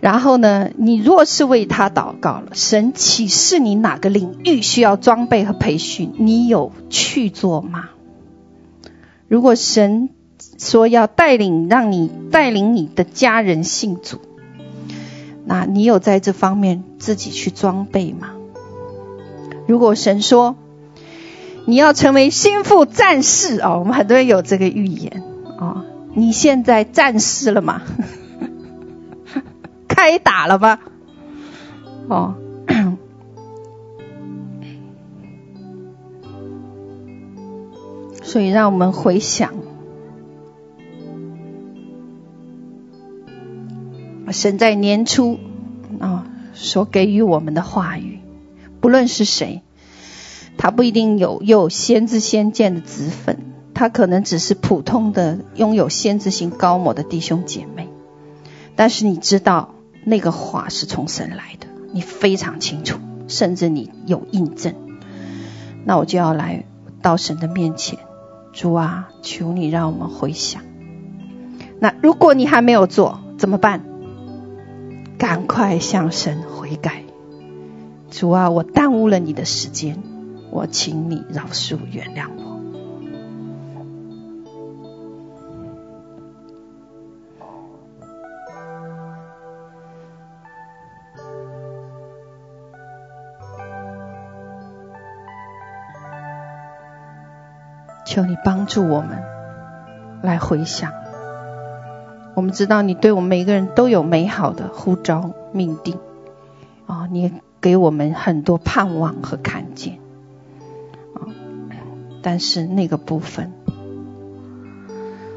[0.00, 7.90] 然后呢，你若是为他祷告了，神启示你哪个领域需要装备和培训，你有去做吗？
[9.28, 10.08] 如果神
[10.58, 14.20] 说要带领，让你带领你的家人信主，
[15.44, 18.30] 那你有在这方面自己去装备吗？
[19.66, 20.56] 如果神说，
[21.66, 25.22] 你要成为心腹战士哦，我们很多人有这个预言
[25.58, 25.84] 哦。
[26.14, 27.82] 你现在战士了吗？
[30.00, 30.80] 开打了吧？
[32.08, 32.34] 哦，
[38.22, 39.52] 所以让我们回想，
[44.30, 45.38] 神在年初
[45.98, 48.20] 啊所给予我们的话语，
[48.80, 49.60] 不论是谁。
[50.56, 57.90] 他不一定有有先知先见的职分，他可能只是普通的拥有先知性高某的弟兄姐妹。
[58.76, 59.74] 但是你知道
[60.04, 62.98] 那个话是从神来的，你非常清楚，
[63.28, 64.74] 甚至你有印证。
[65.84, 66.64] 那我就要来
[67.02, 67.98] 到神的面前，
[68.52, 70.62] 主啊，求你让我们回想。
[71.78, 73.82] 那如果你还没有做怎么办？
[75.18, 77.04] 赶快向神悔改。
[78.10, 79.98] 主啊，我耽误了你的时间。
[80.50, 82.49] 我请你饶恕原谅我，
[98.10, 99.22] 求你帮助我们
[100.20, 100.92] 来回想。
[102.34, 105.96] 我们知道你对我们每个人都有美好的呼召命定，
[106.86, 110.00] 啊，你给我们很多盼望和看见
[111.14, 111.22] 啊。
[112.20, 113.52] 但是那个部分，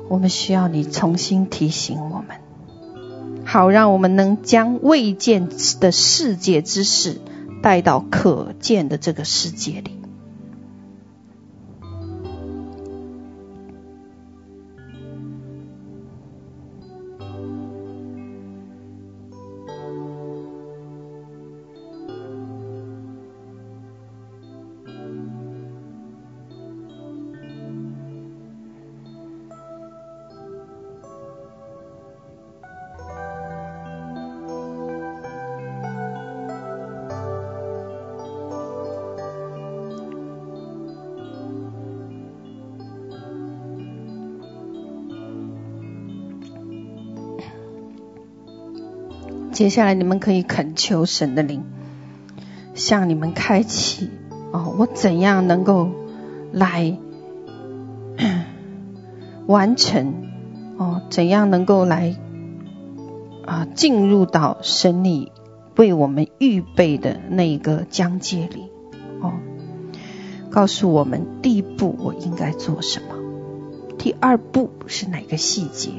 [0.10, 5.48] 我们需要你重新提醒我们，好让我们能将未见
[5.80, 7.22] 的世界之事
[7.62, 9.93] 带到可见的这个世界里。
[49.64, 51.64] 接下来，你们可以恳求神的灵，
[52.76, 54.10] 向你们开启
[54.52, 54.76] 哦。
[54.78, 55.90] 我怎样能够
[56.52, 56.98] 来
[59.48, 60.16] 完成
[60.76, 61.02] 哦？
[61.10, 62.18] 怎样能够来
[63.46, 65.32] 啊进入到神你
[65.78, 68.70] 为我们预备的那一个疆界里
[69.22, 69.32] 哦？
[70.50, 73.16] 告诉我们第一步我应该做什么？
[73.98, 75.90] 第二步是哪个细节？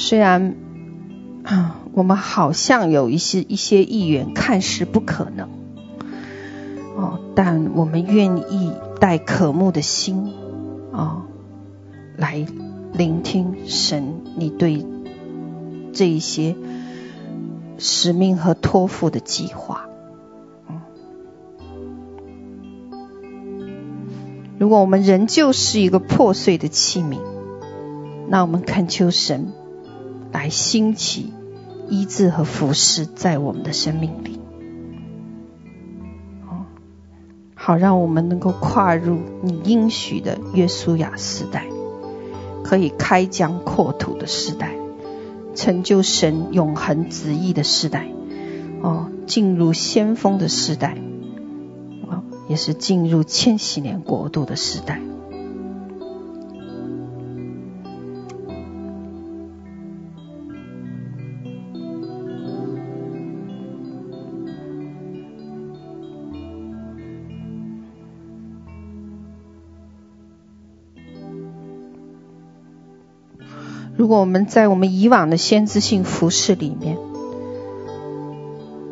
[0.00, 0.54] 虽然
[1.42, 5.48] 啊，我们好像有一些一些意愿，看似不可能
[6.96, 10.32] 哦，但我们愿意带渴慕的心
[10.92, 11.24] 啊，
[12.16, 12.46] 来
[12.92, 14.86] 聆听神你对
[15.92, 16.54] 这一些
[17.76, 19.88] 使命和托付的计划。
[20.68, 20.80] 嗯，
[24.60, 27.18] 如果我们仍旧是一个破碎的器皿，
[28.28, 29.52] 那我们恳求神。
[30.32, 31.32] 来兴起
[31.88, 34.38] 医治和服侍在我们的生命里，
[36.46, 36.66] 哦，
[37.54, 41.66] 好让我们能够跨入你应许的约书亚时代，
[42.62, 44.74] 可以开疆扩土的时代，
[45.54, 48.08] 成就神永恒旨意的时代，
[48.82, 50.98] 哦，进入先锋的时代，
[52.06, 55.00] 哦，也是进入千禧年国度的时代。
[74.08, 76.96] 如果我们在我们以往的先知性服饰里面，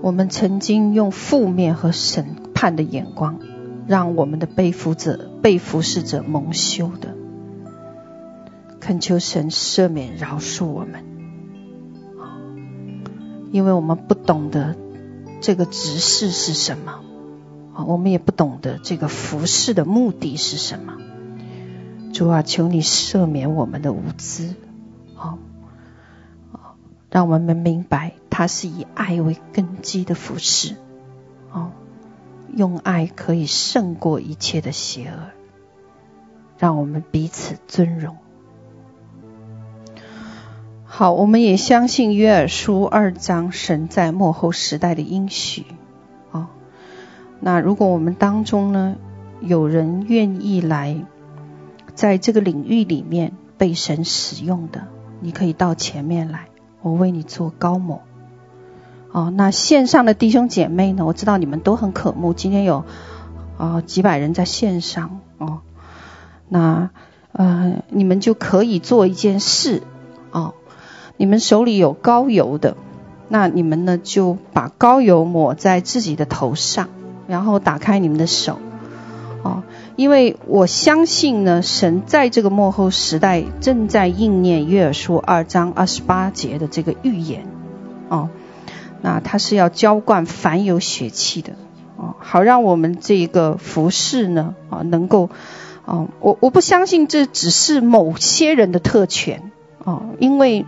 [0.02, 3.38] 我们曾经用负面和审判的眼光，
[3.86, 7.14] 让我们的被服者、被服侍者蒙羞的，
[8.78, 11.02] 恳求神赦免、饶恕我们，
[13.52, 14.76] 因为我们不懂得
[15.40, 17.00] 这个执事是什么，
[17.86, 20.98] 我们也不懂得这个服事的目的是什么。
[22.12, 24.50] 主啊，求你赦免我们的无知。
[27.16, 30.76] 让我们明白，他是以爱为根基的服饰。
[31.50, 31.70] 哦，
[32.54, 35.30] 用爱可以胜过一切的邪恶，
[36.58, 38.18] 让我们彼此尊荣。
[40.84, 45.64] 好，我们也相信约珥书二章神在末后时代的应许。
[46.32, 46.48] 哦，
[47.40, 48.96] 那如果我们当中呢，
[49.40, 51.02] 有人愿意来
[51.94, 54.86] 在这个领域里面被神使用的。
[55.20, 56.48] 你可以到前面来，
[56.82, 58.02] 我为你做高抹。
[59.12, 61.06] 哦，那线上的弟兄姐妹呢？
[61.06, 62.84] 我知道你们都很渴慕，今天有
[63.56, 65.60] 啊、几百人在线上哦。
[66.48, 66.90] 那
[67.32, 69.82] 呃，你们就可以做一件事
[70.32, 70.54] 哦。
[71.16, 72.76] 你们手里有膏油的，
[73.28, 76.88] 那你们呢就把膏油抹在自己的头上，
[77.26, 78.58] 然后打开你们的手。
[79.96, 87.46] 因为我相信呢，神在这个末后时代正在应验约珥书二章二十八节的这个预言，
[88.10, 88.28] 哦，
[89.00, 91.54] 那他是要浇灌凡有血气的，
[91.96, 95.30] 哦，好让我们这个服饰呢，啊，能够，
[95.86, 99.50] 哦，我我不相信这只是某些人的特权，
[99.82, 100.66] 哦，因为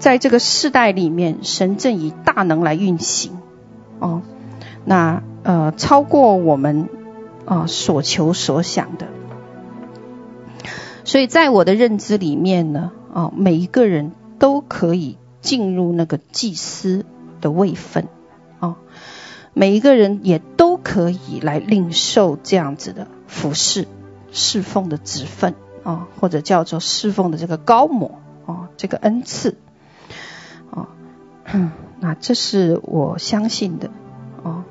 [0.00, 3.38] 在这个世代里面，神正以大能来运行，
[4.00, 4.22] 哦，
[4.84, 6.88] 那呃，超过我们。
[7.46, 9.06] 啊，所求所想的，
[11.04, 14.10] 所以在我的认知里面呢，啊，每一个人
[14.40, 17.06] 都可以进入那个祭司
[17.40, 18.08] 的位分，
[18.58, 18.76] 啊，
[19.54, 23.86] 每一个人也都可以来领受这样子的服侍、
[24.32, 25.54] 侍奉的职分，
[25.84, 29.56] 啊，或者叫做侍奉的这个高模，啊，这个恩赐，
[30.72, 30.88] 啊，
[32.00, 33.90] 那这是我相信的，
[34.42, 34.64] 啊。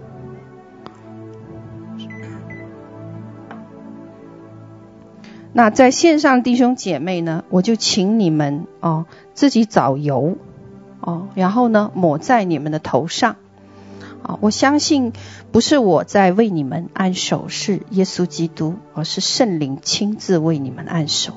[5.57, 10.35] 那在线上弟兄姐妹呢，我就请你们哦自己找油
[10.99, 13.37] 哦，然后呢抹在你们的头上
[14.21, 14.37] 啊。
[14.41, 15.13] 我相信
[15.53, 21.31] 不是我在为你们按手，是耶稣基督，而是圣灵亲自为你们按手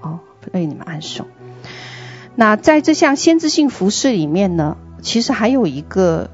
[0.00, 0.18] 哦，
[0.52, 1.28] 为你们按手。
[2.34, 6.28] 那在这项先知性服饰里面呢，其实还有一个，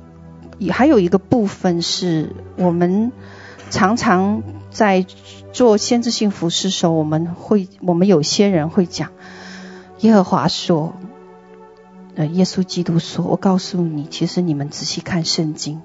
[0.70, 3.12] 还有一个部分是我们
[3.68, 5.05] 常常在
[5.52, 9.10] 做先知性服饰时候，我们会，我们有些人会讲，
[10.01, 10.94] 耶和华说，
[12.14, 15.80] 呃，耶稣基督说，我告诉你，其实你们仔细看圣经，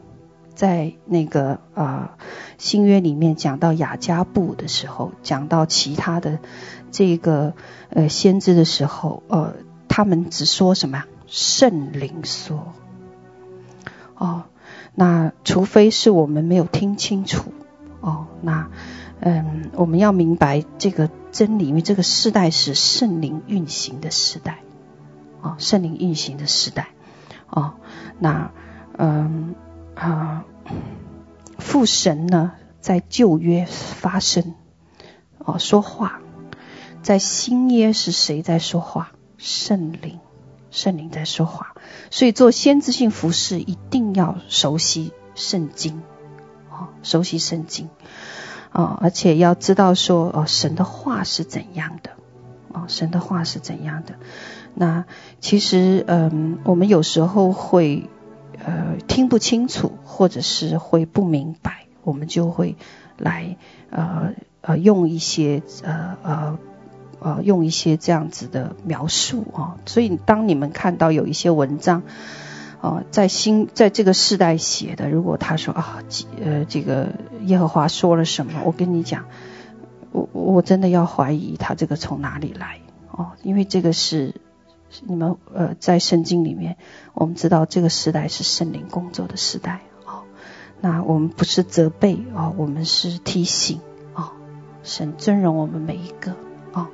[0.53, 2.25] 在那个啊、呃、
[2.57, 6.39] 新约里面讲到雅加布的时候，讲到其他的
[6.91, 7.53] 这个
[7.89, 9.53] 呃先知的时候，呃。
[9.87, 11.05] 他们只说什么？
[11.25, 12.73] 圣灵说。
[14.17, 14.43] 哦，
[14.93, 17.53] 那除非是我们没有听清楚
[18.05, 18.69] 哦，那
[19.19, 24.59] 嗯，我们要明白这个真理，因为这个世代是圣灵运行的时代，
[25.41, 26.89] 哦，圣灵运行的时代，
[27.49, 27.73] 哦，
[28.19, 28.51] 那
[28.95, 29.55] 嗯
[29.95, 30.45] 啊，
[31.57, 34.53] 父神呢在旧约发声，
[35.39, 36.21] 哦，说话，
[37.01, 39.13] 在新约是谁在说话？
[39.39, 40.19] 圣灵，
[40.69, 41.73] 圣灵在说话，
[42.11, 46.03] 所以做先知性服饰一定要熟悉圣经，
[47.05, 47.87] 熟悉圣经，
[48.73, 52.09] 哦，而且要知道说，哦，神的话是怎样的，
[52.73, 54.15] 哦，神的话是怎样的。
[54.73, 55.05] 那
[55.39, 58.09] 其实，嗯，我们有时候会，
[58.57, 62.75] 呃，听不清楚，或者是会不明白，我们就会
[63.17, 63.55] 来，
[63.91, 66.59] 呃，呃，用一些，呃，呃。
[67.21, 72.03] 呃，用一些这样子的描述啊，所以当你们看到有一些文章，
[72.85, 76.03] 啊，在新在这个世代写的，如果他说啊，
[76.39, 77.07] 呃，这个
[77.41, 79.25] 耶和华说了什么，我跟你讲，
[80.11, 84.35] 我我真的要怀疑他这个从哪里来哦，因为这个是
[85.01, 86.77] 你们呃在圣经里面，
[87.15, 90.21] 我们知道这个时代是圣灵工作的时代哦，
[90.79, 93.81] 那我们不是责备啊，我们是提醒
[94.13, 94.33] 啊，
[94.83, 96.35] 神尊荣我们每一个
[96.73, 96.89] 哦。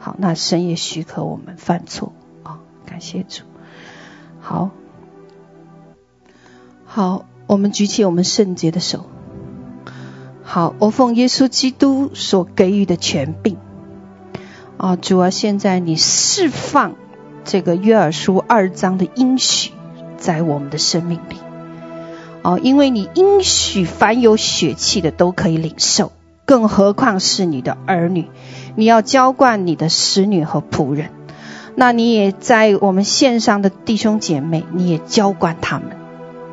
[0.00, 2.12] 好，那神也许可我们犯错
[2.42, 3.44] 啊、哦，感谢主。
[4.40, 4.70] 好，
[6.98, 9.04] 好，我们举起我们圣洁的手。
[10.42, 13.56] 好，我奉耶稣基督所给予的权柄
[14.78, 16.96] 啊，主啊，现在你释放
[17.44, 19.70] 这个约珥书二章的应许
[20.16, 21.36] 在我们的生命里
[22.42, 26.10] 啊，因为你应许凡有血气的都可以领受，
[26.44, 28.26] 更何况是你的儿女。
[28.74, 31.10] 你要浇灌你的使女和仆人，
[31.76, 35.90] 那你也在我们线上的弟兄姐妹，你也浇灌他们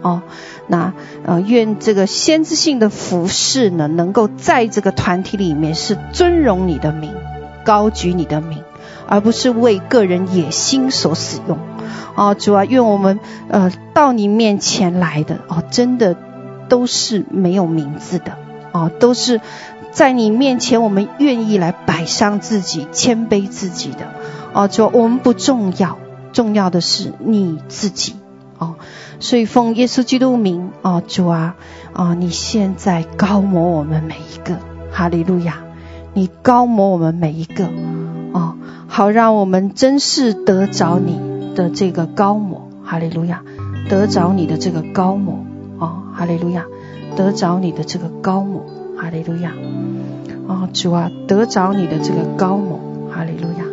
[0.06, 0.22] 哦。
[0.68, 0.94] 那
[1.26, 7.12] 呃，愿这个先知性的服饰呢，能够在这个团体里面是尊荣你的名，
[7.64, 8.64] 高举你的名，
[9.08, 11.58] 而不是为个人野心所使用。
[12.16, 13.20] 哦，主啊，愿我们
[13.50, 16.16] 呃到你面前来的哦，真的
[16.70, 18.38] 都是没有名字的
[18.72, 19.42] 哦，都是。
[19.92, 24.12] 在你面前，我们愿意来摆上自己，谦卑自己的。
[24.52, 25.98] 哦，主，我们不重要，
[26.34, 28.18] 重要的是你自己。
[28.58, 28.76] 哦，
[29.20, 31.56] 所以奉耶稣基督名，哦，主啊，
[31.94, 34.58] 啊，你现在高摩我们每一个，
[34.92, 35.64] 哈利路亚！
[36.14, 37.70] 你高摩我们每一个，
[38.34, 38.56] 哦，
[38.88, 43.44] 好让我们真是得着你的这个高摩，哈利路亚！
[43.90, 45.46] 得着你的这个高摩，
[45.80, 46.66] 哦，哈利路亚！
[47.16, 48.66] 得着你的这个高摩。
[48.98, 49.52] 哈利路亚，
[50.48, 52.80] 哦，主啊，得着你的这个膏抹，
[53.12, 53.66] 哈利路亚，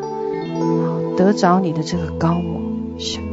[1.17, 2.61] 得着你的这个膏抹，
[2.99, 3.32] 好，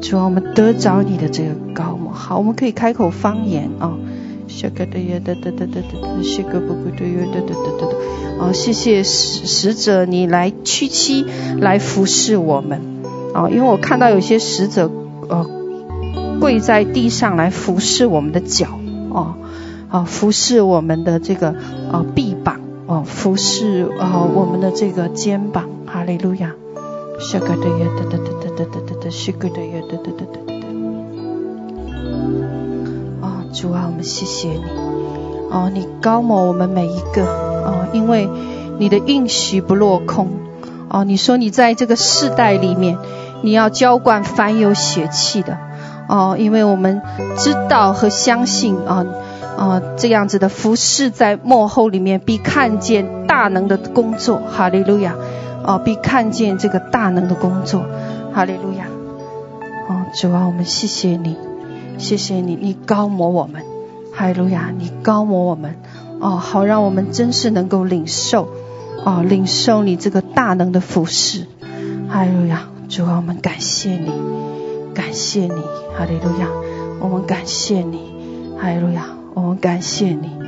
[0.00, 3.98] 主啊，我们得着你的这个膏抹，好，我们可以开口方言啊，
[8.52, 11.26] 谢谢使使者你来屈膝
[11.58, 12.80] 来服侍我们。
[13.34, 14.90] 啊，因为我看到有些使者
[15.28, 15.46] 呃
[16.40, 18.78] 跪在地上来服侍我们的脚。
[19.10, 19.34] 哦。
[19.90, 21.54] 啊，服侍我们的这个
[21.90, 26.54] 啊臂膀，哦，服侍啊我们的这个肩膀，哈利路亚，
[27.18, 30.52] 西格的耶哒哒哒哒哒哒是，的耶哒哒哒哒哒
[33.22, 33.26] 哒。
[33.26, 34.64] 啊，主啊，我们谢谢你，
[35.50, 38.28] 哦，你高某我们每一个，哦，因为
[38.78, 40.28] 你的应许不落空，
[40.88, 42.98] 哦，你说你在这个世代里面，
[43.42, 45.58] 你要浇灌凡有血气的，
[46.08, 47.02] 哦，因为我们
[47.36, 49.06] 知道和相信啊。
[49.58, 55.16] 啊，这样子的服侍在幕后里面，必看见大能的工作，哈利路亚！
[55.64, 57.82] 哦，必看见这个大能的工作，
[58.32, 58.84] 哈利路亚！
[59.88, 61.36] 哦，主啊，我们谢谢你，
[61.96, 63.64] 谢谢你，你高摩我们，
[64.14, 65.76] 哈利路亚，你高摩我们，
[66.20, 68.48] 哦，好让我们真是能够领受，
[69.04, 71.46] 哦，领受你这个大能的服侍。
[72.08, 74.12] 哈利路亚，主啊，我们感谢你，
[74.94, 75.50] 感谢你，
[75.96, 76.48] 哈利路亚，
[77.00, 78.12] 我们感谢你，
[78.60, 80.47] 哈利路亚，我们感谢你。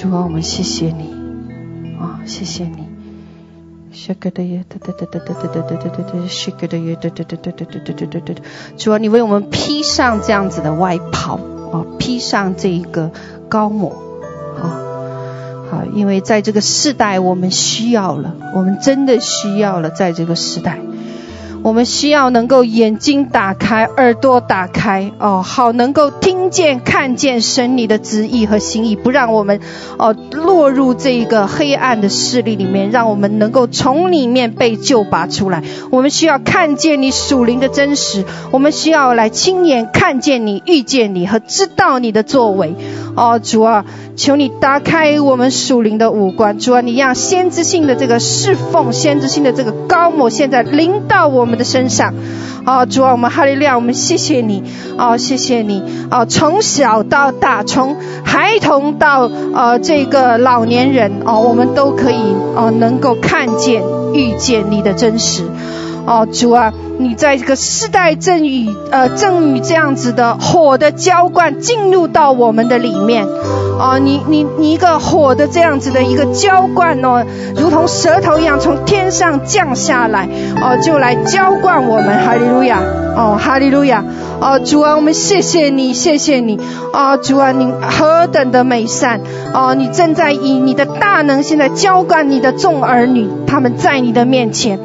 [0.00, 1.12] 主啊，我们谢谢你，
[2.00, 2.88] 啊，谢谢你。
[8.78, 11.34] 主啊，你为我们披上这样子的外袍，
[11.70, 13.10] 啊，披上这一个
[13.50, 13.90] 高抹，
[14.58, 14.80] 啊，
[15.70, 20.78] 好，因为在这个世代，我们需要了，我们真的需要了，在这个时代。
[21.62, 29.60] 我们需要能够眼睛打开，耳朵打开，哦，好能够听见、看见神你的旨意和心意，不让我们
[29.98, 35.62] 哦落入这一个黑暗的势力里面，让我们能够从里面被救拔出来。
[35.90, 42.74] 我们需要看见你属灵的真实，我们需要来亲眼看见你、遇见你和知道你的作为。
[43.14, 43.84] 哦，主啊。
[44.16, 52.12] 求你打开我们属灵的五官，主啊，你让先知性的这个侍奉，先知性的这个高某，现在临到我们的身上。
[52.66, 54.62] 啊，主啊，我们哈利亮，我们谢谢你，
[54.98, 63.82] 啊，谢谢你，啊，从小到大，从孩童到呃这个老年人，哦，我们都可以哦能够看见、
[64.12, 65.44] 遇见你的真实。
[66.06, 73.26] 哦，主啊，你在这个世代正与呃正与这样子的火的浇灌进入到我们的里面。
[73.82, 77.24] 哦，你你你一个火的这样子的一个浇灌哦，
[77.56, 80.28] 如同舌头一样从天上降下来，
[80.60, 82.82] 哦，就来浇灌我们，哈利路亚，
[83.16, 84.04] 哦，哈利路亚，
[84.38, 86.60] 哦，主啊，我们谢谢你，谢谢你，
[86.92, 89.22] 哦，主啊，你何等的美善，
[89.54, 94.78] 哦，你正在以你的大能现在浇灌你的众儿女，他们在你的面前，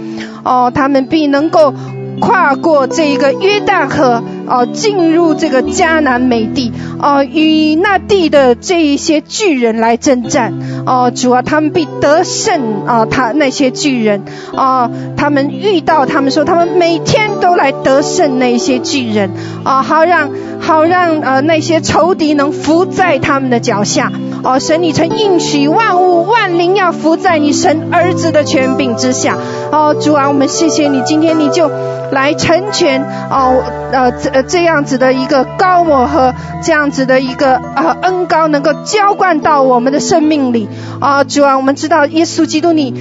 [0.43, 1.73] 哦，他们必能够。
[2.17, 10.53] 跨过这一个约旦河，哦，进入这个迦南美地，哦，与那地的这一些巨人来征战，
[10.85, 14.23] 哦，主啊，他们必得胜，啊，他那些巨人，
[14.55, 19.31] 啊，他们遇到他们说，他们每天都来得胜那些巨人，
[19.65, 20.29] 啊，好让
[20.61, 24.09] 好让呃那些仇敌能伏在他们的脚下。
[24.45, 29.35] 哦，神，你曾应许万物万灵要服在你神儿子的权柄之下。
[29.71, 31.67] 哦，主啊，我们谢谢你，今天你就
[32.11, 33.01] 来成全
[33.31, 40.69] 哦，呃，这这样子的一个高我和这样子的一个呃恩高，能够浇灌到我们的生命里。
[41.01, 42.93] 啊、哦，主啊，我们知道耶稣基督你。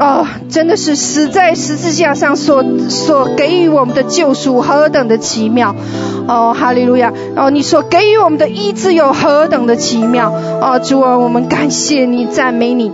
[0.00, 5.74] 哦，真的是死在十字架上所所给予我们的救赎何等的奇妙！
[6.26, 7.12] 哦，哈利路亚！
[7.36, 10.32] 哦，你所给予我们的医治有何等的奇妙！
[10.62, 12.90] 哦，主啊，我们感谢你，赞美你。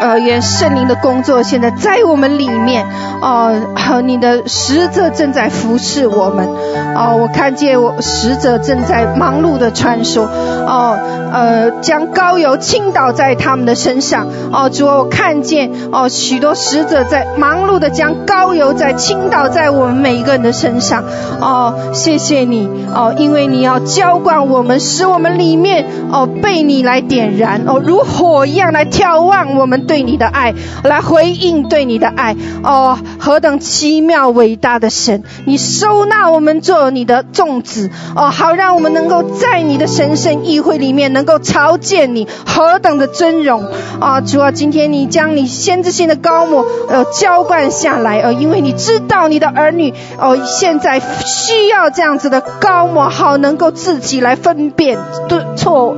[0.00, 2.86] 呃，愿圣灵的工作现在在我们里面，
[3.20, 6.48] 哦、和你的使者正在服侍我们，
[6.96, 10.98] 哦、我看见我使者正在忙碌的穿梭，哦、
[11.30, 21.04] 呃，将膏油倾倒在他们的身上，哦、呃，主，我看见哦、许多使者在忙碌的将膏油在倾倒在我们每一个人的身上，
[21.42, 29.89] 哦、谢谢你，哦、因为你要浇灌我们，使我们里面哦、被你来点燃，哦、如火一样来眺望我们。
[29.90, 30.54] 对你的爱
[30.84, 35.24] 来回应对你的爱哦，何等奇妙伟大的神！
[35.46, 43.66] 你收纳我们做你的种子哦，好让我们能够在你的神圣议会里面能够朝见你，何等的尊荣
[43.98, 44.20] 啊！
[44.20, 55.96] 主啊，今天你将你先知性的膏抹呃浇灌下来呃，因为你知道你的儿女哦现在需要这样子的膏抹，好能够自己来分辨对错。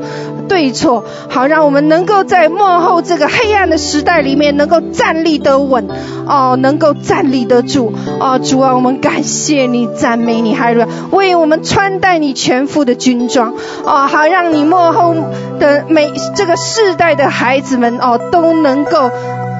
[0.48, 5.88] 对错，好让我们能够在幕后这个黑暗的时代里面能够站立得稳，
[6.26, 13.54] 哦，能够站立得住，哦，主啊，我们感谢你，赞美你，还有为我们穿戴你全副的军装，
[13.84, 15.14] 哦，好让你幕后
[15.58, 19.10] 的每这个世代的孩子们，哦，都能够，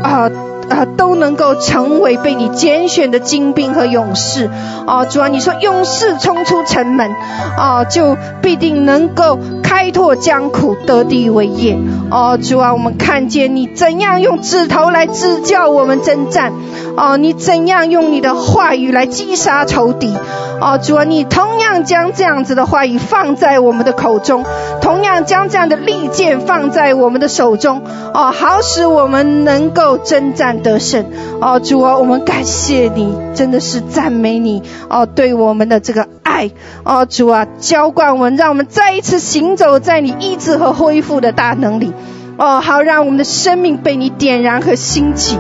[0.02, 0.30] 啊、
[0.70, 4.48] 啊，都能够成为被你拣选的精兵和勇士。
[4.86, 7.10] 哦，主啊，你说勇士冲出城门，
[7.58, 9.38] 啊，就必定能够
[9.72, 11.78] 开拓疆土，得地为业。
[12.10, 16.52] 哦，主啊，我们看见你怎样用指头来指教我们征战，
[16.94, 20.14] 哦，你怎样用你的话语来击杀仇敌，
[20.60, 24.44] 哦，主啊，你同样将这样子的话语放在我们的口中，
[24.82, 27.80] 同样将这样的利剑放在我们的手中，
[28.12, 31.06] 哦，好使我们能够征战得胜。
[31.40, 36.50] 哦，主啊，我们感谢你，真的是赞美你，哦，对我们的这个爱，
[36.84, 41.92] 哦，主啊，浇灌我们，让我们再一次行走走在你医治和恢复的大能里。
[42.36, 45.38] 哦，好，让我们的生命被你点燃和兴起。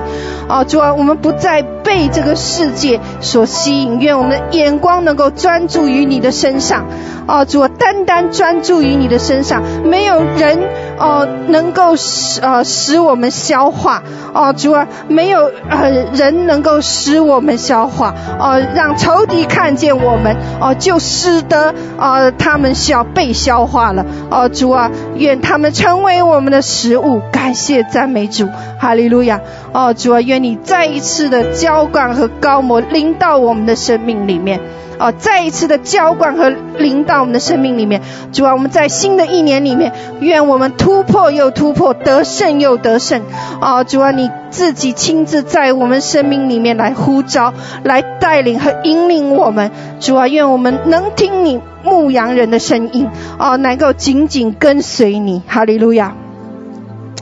[0.48, 6.86] 哦，主啊，我们不再被这个世界所吸引，愿我们的眼光能够专注于你的身上。
[7.26, 10.60] 哦，主啊，单单专注于你的身上，没有人
[10.98, 14.02] 哦能够使呃使我们消化。
[14.34, 18.14] 哦，主啊，没有呃人能够使我们消化。
[18.38, 24.06] 哦，让仇敌看见我们，哦，就使得呃他们消被消化了。
[24.30, 27.20] 哦，主啊，愿他们成为我们的食物。
[27.30, 28.48] 感谢赞美主，
[28.78, 29.40] 哈利路亚。
[29.72, 34.60] 哦，主啊，愿你再一次的浇灌和膏抹临到我们的生命里面。
[35.02, 36.48] 哦，再一次的浇灌和
[36.78, 38.00] 淋到我们的生命里面，
[38.32, 43.22] 主啊，我们在新的一年里面，愿我们突破又突破，得胜又得胜。
[43.60, 47.52] 哦，主啊，你自己亲自在我们生命里面来呼召、
[47.82, 49.72] 来带领和引领我们。
[49.98, 53.08] 主啊，愿我们能听你牧羊人的声音，
[53.40, 55.42] 哦，能够紧紧跟随你。
[55.48, 56.14] 哈利路亚。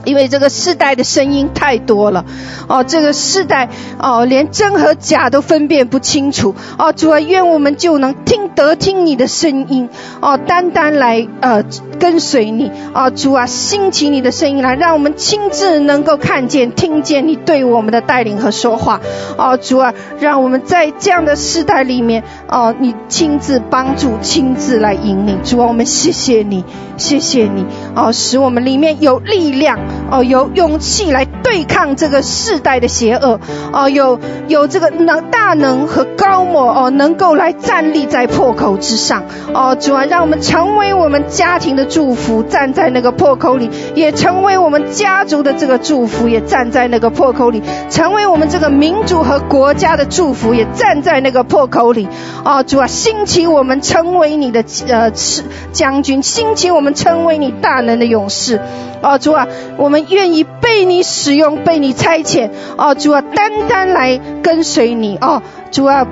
[0.05, 2.25] 因为这个世代的声音太多了，
[2.69, 3.69] 哦，这个世代
[3.99, 9.89] 哦，连真和假都分辨不清楚，哦，主啊，愿我们就能听得听你的声音，
[10.21, 11.63] 哦，单单来呃
[12.01, 19.01] 跟随你，啊，主啊，兴起你的声音来，让我们亲自能够看见、听见你对我们的带领和说话，
[19.37, 26.65] 啊，主啊，让我们在这样的世代里面，啊，你亲自帮助、亲自来引领，主啊，我们谢谢你，
[26.97, 29.79] 谢谢你，啊，使我们里面有力量。
[30.11, 33.41] 哦，有勇气来对抗这个世代的邪恶，
[33.73, 34.19] 哦，有
[34.49, 52.09] 有这个能大能和膏抹，哦，能够来站立在破口之上，哦，主啊，让我们成为我们家庭的祝福，站在那个破口里，也成为我们家族的这个祝福，也站在那个破口里，成为我们这个民族和国家的祝福，也站在那个破口里，
[52.45, 55.43] 哦，主啊，兴起我们成为你的呃是
[55.73, 58.61] 将军，兴起我们成为你大能的勇士。
[59.03, 59.49] 哦，主啊，
[59.79, 62.51] 我们愿意被你使用，被你差遣。
[62.77, 65.17] 哦，主啊，单单来跟随你。
[65.21, 66.07] 哦，主啊，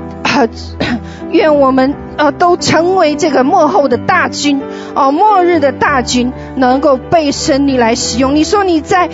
[1.31, 4.61] 愿我们呃都成为这个幕后的大军。
[4.95, 8.35] 哦，末日的大军能够被神你来使用。
[8.35, 9.09] 你说你在。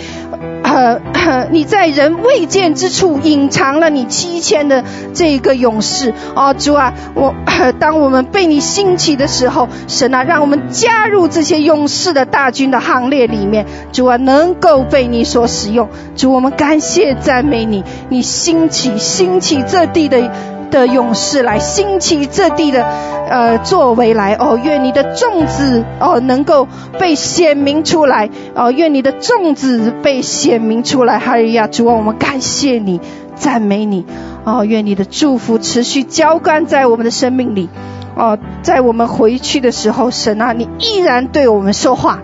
[0.75, 4.83] 呃，你在人未见之处隐藏了你七千的
[5.13, 7.33] 这个勇士哦，主啊，我
[7.79, 15.87] 当我们被你兴起的时候，神啊，让我们加入这些勇士的大军的行列里面，主啊，能够被你所使用，
[16.17, 20.29] 主，我们感谢赞美你，你兴起兴起这地的。
[20.75, 22.83] 的勇士来兴起这地的
[23.29, 26.67] 呃作为来哦，愿你的众子哦能够
[26.99, 31.17] 被显明出来哦，愿你的众子被显明出来。
[31.17, 32.99] 哈利亚，主啊，我们感谢你，
[33.35, 34.05] 赞美你
[34.43, 37.69] 哦，愿你的祝福持续浇灌在我们的生命里
[38.15, 42.19] 哦，在我们回去的时候，神啊，你依然对我们说话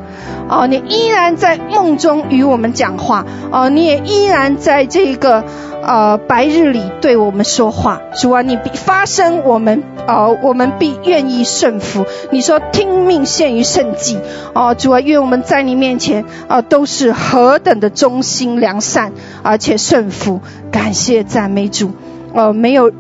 [0.51, 3.25] 哦，你依然在梦中与我们讲话。
[3.51, 5.43] 哦，你也依然在这个。
[5.83, 12.05] 呃，白日里对我们说话，主啊，你必发声，我们呃，我们必愿意顺服。
[12.29, 14.19] 你说听命胜于圣迹，
[14.53, 19.11] 哦、主啊，愿我们在你面前啊、都是何等的忠心良善，
[19.41, 20.41] 而且顺服。
[20.71, 21.93] 感谢赞美主，
[22.35, 22.91] 呃，没有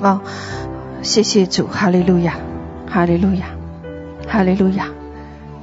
[0.00, 0.22] 啊、
[1.02, 2.36] 谢谢主，哈利路亚，
[2.90, 3.44] 哈利路亚，
[4.26, 4.86] 哈利路亚，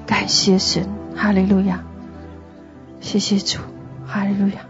[0.08, 1.84] 感谢神，哈利路亚，
[3.02, 3.60] 谢谢主，
[4.08, 4.66] 哈利路亚。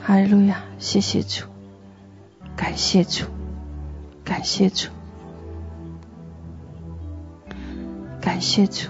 [0.00, 1.44] 哈利路亚，谢谢主，
[2.56, 3.24] 感谢主，
[4.24, 4.88] 感谢主，
[8.20, 8.88] 感谢主。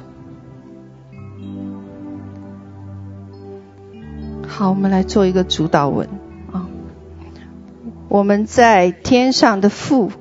[4.46, 6.09] 好，我们来做一个主导文。
[6.52, 6.68] 啊。
[8.09, 10.12] 我们在天上的父，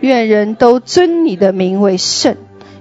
[0.00, 2.36] 愿人都尊你的名为圣，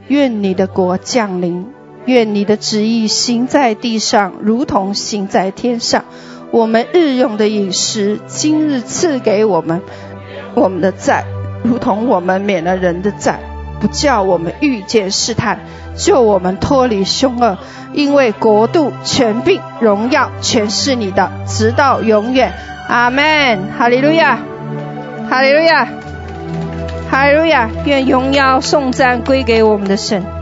[0.08, 1.68] 愿你的国降临，
[2.06, 6.06] 愿你的旨意行在地上，如同行在天上。
[6.52, 9.82] 我们日用的饮食，今日赐给我们，
[10.54, 11.26] 我们的债，
[11.64, 13.40] 如同我们免了人的债，
[13.82, 15.60] 不叫我们遇见试探，
[15.96, 17.58] 救我们脱离凶恶。
[17.94, 22.54] 因为国度、权柄、荣耀，全是你的，直到永远。
[22.88, 23.70] 阿门。
[23.78, 24.40] 哈利路亚，
[25.30, 25.88] 哈利路亚，
[27.10, 27.70] 哈利路亚。
[27.86, 30.35] 愿荣耀颂赞归给我们的神。